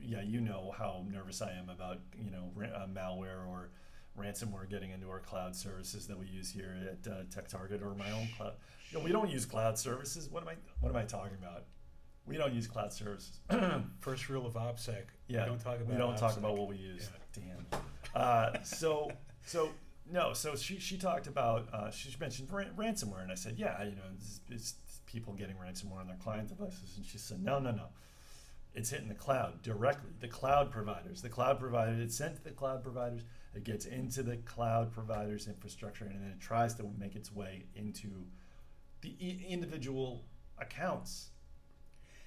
yeah, 0.00 0.22
you 0.22 0.40
know 0.40 0.74
how 0.76 1.04
nervous 1.10 1.42
I 1.42 1.52
am 1.52 1.68
about 1.68 2.00
you 2.18 2.30
know 2.30 2.50
uh, 2.60 2.86
malware 2.86 3.46
or 3.46 3.70
ransomware 4.18 4.68
getting 4.68 4.90
into 4.90 5.08
our 5.08 5.20
cloud 5.20 5.54
services 5.54 6.06
that 6.08 6.18
we 6.18 6.26
use 6.26 6.50
here 6.50 6.74
at 6.90 7.10
uh, 7.10 7.16
Tech 7.32 7.46
Target 7.48 7.82
or 7.82 7.94
my 7.94 8.10
own 8.10 8.28
cloud. 8.36 8.54
You 8.90 8.98
know, 8.98 9.04
we 9.04 9.12
don't 9.12 9.30
use 9.30 9.44
cloud 9.44 9.78
services. 9.78 10.28
What 10.28 10.42
am 10.42 10.48
I 10.48 10.54
What 10.80 10.90
am 10.90 10.96
I 10.96 11.04
talking 11.04 11.36
about? 11.40 11.64
We 12.26 12.36
don't 12.36 12.52
use 12.52 12.66
cloud 12.66 12.92
services. 12.92 13.40
First 14.00 14.28
rule 14.28 14.46
of 14.46 14.54
OPSEC. 14.54 15.04
Yeah, 15.28 15.44
We 15.44 15.50
don't 15.50 15.60
talk 15.60 15.76
about 15.76 15.88
we 15.88 15.96
don't 15.96 16.18
talk 16.18 16.36
about 16.36 16.58
what 16.58 16.68
we 16.68 16.76
use. 16.76 17.08
Damn. 17.32 17.80
Uh, 18.14 18.52
so 18.62 19.10
so 19.48 19.70
no. 20.10 20.32
So 20.32 20.54
she 20.56 20.78
she 20.78 20.96
talked 20.98 21.26
about 21.26 21.68
uh, 21.72 21.90
she 21.90 22.14
mentioned 22.20 22.52
ran- 22.52 22.74
ransomware, 22.76 23.22
and 23.22 23.32
I 23.32 23.34
said, 23.34 23.54
yeah, 23.58 23.82
you 23.82 23.96
know, 23.96 24.02
it's, 24.14 24.40
it's 24.50 24.74
people 25.06 25.32
getting 25.34 25.56
ransomware 25.56 26.00
on 26.00 26.06
their 26.06 26.16
client 26.16 26.48
devices, 26.48 26.94
and 26.96 27.04
she 27.06 27.18
said, 27.18 27.42
no, 27.42 27.58
no, 27.58 27.70
no. 27.70 27.86
it's 28.74 28.90
hitting 28.90 29.08
the 29.08 29.14
cloud 29.14 29.62
directly. 29.62 30.10
The 30.20 30.28
cloud 30.28 30.70
providers, 30.70 31.22
the 31.22 31.28
cloud 31.28 31.58
provider, 31.58 32.00
it's 32.00 32.16
sent 32.16 32.36
to 32.36 32.44
the 32.44 32.50
cloud 32.50 32.82
providers. 32.82 33.22
It 33.54 33.64
gets 33.64 33.86
into 33.86 34.22
the 34.22 34.36
cloud 34.36 34.92
providers 34.92 35.48
infrastructure, 35.48 36.04
and 36.04 36.22
then 36.22 36.30
it 36.30 36.40
tries 36.40 36.74
to 36.74 36.84
make 36.98 37.16
its 37.16 37.32
way 37.34 37.64
into 37.74 38.26
the 39.00 39.16
individual 39.48 40.24
accounts 40.58 41.30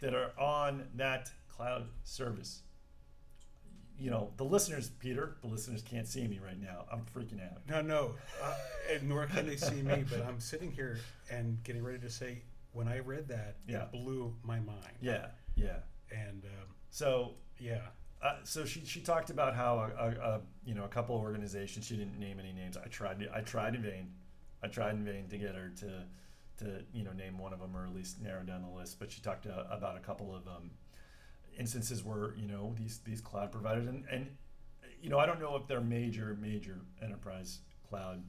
that 0.01 0.13
are 0.13 0.31
on 0.39 0.87
that 0.95 1.29
cloud 1.47 1.87
service. 2.03 2.63
You 4.01 4.09
know, 4.09 4.31
the 4.37 4.43
listeners, 4.43 4.89
Peter, 4.89 5.35
the 5.41 5.47
listeners 5.47 5.83
can't 5.83 6.07
see 6.07 6.27
me 6.27 6.39
right 6.43 6.59
now. 6.59 6.85
I'm 6.91 7.01
freaking 7.15 7.39
out. 7.43 7.61
No, 7.69 7.81
no, 7.81 8.15
uh, 8.43 8.53
nor 9.03 9.27
can 9.27 9.45
they 9.45 9.57
see 9.57 9.83
me. 9.83 10.03
But 10.09 10.25
I'm 10.25 10.39
sitting 10.39 10.71
here 10.71 10.97
and 11.29 11.61
getting 11.63 11.83
ready 11.83 11.99
to 11.99 12.09
say, 12.09 12.41
when 12.73 12.87
I 12.87 12.97
read 12.99 13.27
that, 13.27 13.57
Yeah. 13.67 13.83
it 13.83 13.91
blew 13.91 14.33
my 14.43 14.59
mind. 14.59 14.95
Yeah, 15.01 15.27
yeah. 15.55 15.77
And 16.11 16.43
um, 16.45 16.67
So 16.89 17.35
yeah, 17.59 17.81
Uh, 18.23 18.37
so 18.43 18.65
she, 18.65 18.83
she 18.85 19.01
talked 19.01 19.29
about 19.29 19.55
how 19.55 19.77
a, 19.79 20.03
a, 20.05 20.09
a 20.35 20.41
you 20.65 20.73
know 20.73 20.83
a 20.85 20.87
couple 20.87 21.15
of 21.15 21.21
organizations 21.21 21.85
she 21.85 21.95
didn't 21.95 22.19
name 22.19 22.39
any 22.39 22.53
names. 22.53 22.77
I 22.77 22.87
tried 22.87 23.19
to, 23.19 23.29
I 23.35 23.41
tried 23.41 23.75
in 23.75 23.83
vain. 23.83 24.13
I 24.63 24.67
tried 24.67 24.95
in 24.95 25.03
vain 25.05 25.27
to 25.29 25.37
get 25.37 25.53
her 25.53 25.69
to 25.81 26.65
to 26.65 26.83
you 26.93 27.03
know 27.03 27.13
name 27.13 27.37
one 27.37 27.53
of 27.53 27.59
them 27.59 27.75
or 27.77 27.85
at 27.85 27.93
least 27.93 28.19
narrow 28.21 28.41
down 28.43 28.61
the 28.63 28.69
list. 28.79 28.97
But 28.99 29.11
she 29.11 29.21
talked 29.21 29.45
uh, 29.45 29.65
about 29.69 29.95
a 29.95 29.99
couple 29.99 30.33
of 30.35 30.47
um, 30.47 30.71
instances 31.57 32.03
where 32.03 32.33
you 32.35 32.47
know 32.47 32.75
these 32.77 32.99
these 33.05 33.21
cloud 33.21 33.51
providers 33.51 33.87
and 33.87 34.05
and 34.11 34.27
you 35.01 35.09
know 35.09 35.19
I 35.19 35.25
don't 35.25 35.39
know 35.39 35.55
if 35.55 35.67
they're 35.67 35.81
major 35.81 36.37
major 36.39 36.79
enterprise 37.01 37.59
cloud 37.87 38.23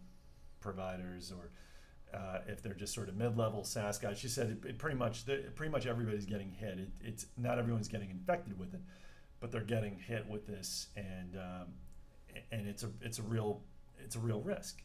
providers 0.61 1.33
or 1.33 1.51
uh, 2.15 2.39
if 2.47 2.63
they're 2.63 2.75
just 2.75 2.95
sort 2.95 3.09
of 3.09 3.17
mid-level 3.17 3.65
SaaS 3.65 3.99
guys. 3.99 4.19
She 4.19 4.29
said 4.29 4.51
it, 4.51 4.69
it 4.69 4.79
pretty 4.79 4.97
much 4.97 5.25
pretty 5.55 5.71
much 5.71 5.87
everybody's 5.87 6.27
getting 6.27 6.51
hit. 6.51 6.79
It, 6.79 6.91
it's 7.01 7.27
not 7.37 7.59
everyone's 7.59 7.89
getting 7.89 8.11
infected 8.11 8.59
with 8.59 8.75
it, 8.75 8.81
but 9.41 9.51
they're 9.51 9.63
getting 9.63 9.99
hit 9.99 10.27
with 10.29 10.47
this, 10.47 10.89
and 10.97 11.37
um, 11.37 11.69
and 12.51 12.69
it's 12.69 12.83
a 12.83 12.91
it's 13.01 13.19
a 13.19 13.23
real 13.23 13.63
it's 13.99 14.17
a 14.17 14.21
real 14.21 14.41
risk. 14.41 14.83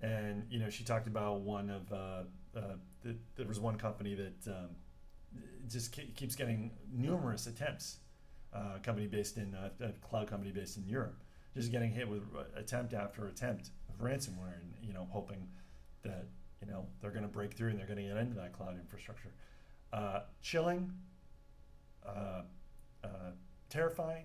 And 0.00 0.44
you 0.50 0.58
know, 0.58 0.70
she 0.70 0.84
talked 0.84 1.06
about 1.06 1.40
one 1.40 1.70
of 1.70 1.92
uh, 1.92 2.22
uh, 2.56 2.76
the, 3.02 3.16
there 3.36 3.46
was 3.46 3.60
one 3.60 3.76
company 3.76 4.14
that 4.14 4.50
um, 4.50 4.70
just 5.68 5.92
ke- 5.92 6.14
keeps 6.14 6.34
getting 6.34 6.70
numerous 6.92 7.46
attempts. 7.46 7.98
Uh, 8.54 8.78
company 8.82 9.06
based 9.06 9.36
in 9.36 9.54
uh, 9.54 9.68
a 9.82 9.92
cloud 10.08 10.26
company 10.26 10.50
based 10.50 10.78
in 10.78 10.86
Europe, 10.88 11.20
just 11.54 11.70
getting 11.70 11.92
hit 11.92 12.08
with 12.08 12.22
attempt 12.56 12.94
after 12.94 13.26
attempt 13.26 13.70
of 13.90 14.02
ransomware, 14.02 14.54
and 14.58 14.72
you 14.82 14.94
know, 14.94 15.06
hoping 15.10 15.46
that 16.02 16.24
you 16.62 16.66
know 16.66 16.86
they're 17.00 17.10
going 17.10 17.22
to 17.22 17.28
break 17.28 17.52
through 17.52 17.68
and 17.68 17.78
they're 17.78 17.86
going 17.86 17.98
to 17.98 18.04
get 18.04 18.16
into 18.16 18.34
that 18.34 18.54
cloud 18.54 18.74
infrastructure. 18.80 19.30
Uh, 19.92 20.20
chilling, 20.40 20.90
uh, 22.06 22.42
uh, 23.04 23.08
terrifying. 23.68 24.24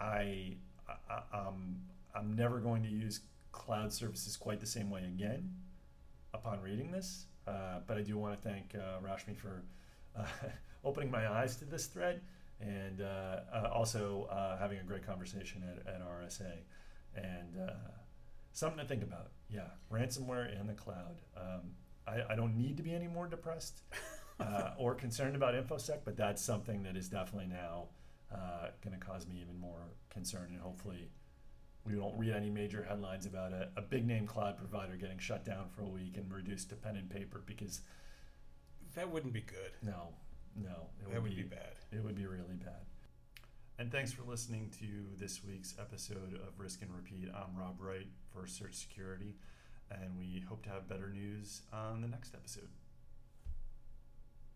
I, 0.00 0.56
I 0.88 1.22
I'm 1.32 1.80
I'm 2.14 2.36
never 2.36 2.60
going 2.60 2.84
to 2.84 2.88
use 2.88 3.20
cloud 3.50 3.92
services 3.92 4.36
quite 4.36 4.60
the 4.60 4.66
same 4.66 4.90
way 4.90 5.04
again. 5.04 5.52
Upon 6.34 6.60
reading 6.60 6.92
this, 6.92 7.26
uh, 7.48 7.80
but 7.86 7.96
I 7.96 8.02
do 8.02 8.16
want 8.18 8.40
to 8.40 8.48
thank 8.48 8.74
Rashmi 9.02 9.36
for 9.36 9.64
opening 10.84 11.10
my 11.10 11.28
eyes 11.28 11.56
to 11.56 11.64
this 11.64 11.86
thread 11.86 12.20
and 12.60 13.00
uh, 13.00 13.40
uh, 13.52 13.68
also 13.72 14.28
uh, 14.30 14.58
having 14.58 14.78
a 14.78 14.82
great 14.82 15.06
conversation 15.06 15.62
at, 15.62 15.94
at 15.94 16.00
RSA 16.02 16.52
and 17.14 17.56
uh, 17.68 17.72
something 18.52 18.78
to 18.78 18.84
think 18.84 19.02
about. 19.02 19.30
Yeah, 19.48 19.68
ransomware 19.92 20.58
in 20.60 20.66
the 20.66 20.74
cloud. 20.74 21.20
Um, 21.36 21.70
I, 22.06 22.32
I 22.32 22.36
don't 22.36 22.56
need 22.56 22.76
to 22.78 22.82
be 22.82 22.94
any 22.94 23.06
more 23.06 23.26
depressed 23.26 23.82
uh, 24.40 24.70
or 24.76 24.94
concerned 24.94 25.36
about 25.36 25.54
InfoSec, 25.54 26.00
but 26.04 26.16
that's 26.16 26.42
something 26.42 26.82
that 26.82 26.96
is 26.96 27.08
definitely 27.08 27.48
now 27.48 27.84
uh, 28.32 28.68
going 28.84 28.98
to 28.98 29.04
cause 29.04 29.26
me 29.26 29.36
even 29.40 29.58
more 29.58 29.82
concern. 30.10 30.48
And 30.50 30.60
hopefully, 30.60 31.08
we 31.84 31.94
don't 31.94 32.16
read 32.18 32.34
any 32.34 32.50
major 32.50 32.82
headlines 32.82 33.26
about 33.26 33.52
a, 33.52 33.68
a 33.76 33.82
big 33.82 34.06
name 34.06 34.26
cloud 34.26 34.58
provider 34.58 34.96
getting 34.96 35.18
shut 35.18 35.44
down 35.44 35.68
for 35.74 35.82
a 35.82 35.88
week 35.88 36.16
and 36.16 36.30
reduced 36.32 36.70
to 36.70 36.76
pen 36.76 36.96
and 36.96 37.08
paper 37.08 37.42
because 37.46 37.80
that 38.98 39.10
wouldn't 39.12 39.32
be 39.32 39.40
good. 39.42 39.70
no, 39.82 40.08
no, 40.56 40.88
it 41.00 41.12
That 41.12 41.22
would 41.22 41.36
be 41.36 41.42
bad. 41.42 41.72
it 41.92 42.02
would 42.02 42.16
be 42.16 42.26
really 42.26 42.56
bad. 42.56 42.82
And 43.78 43.92
thanks 43.92 44.10
for 44.12 44.22
listening 44.22 44.72
to 44.80 44.86
this 45.24 45.44
week's 45.44 45.74
episode 45.78 46.34
of 46.34 46.58
Risk 46.58 46.82
and 46.82 46.92
Repeat. 46.92 47.28
I'm 47.32 47.56
Rob 47.56 47.76
Wright 47.80 48.08
for 48.32 48.48
Search 48.48 48.74
Security, 48.74 49.36
and 49.92 50.18
we 50.18 50.44
hope 50.48 50.64
to 50.64 50.70
have 50.70 50.88
better 50.88 51.10
news 51.10 51.62
on 51.72 52.00
the 52.00 52.08
next 52.08 52.34
episode. 52.34 52.68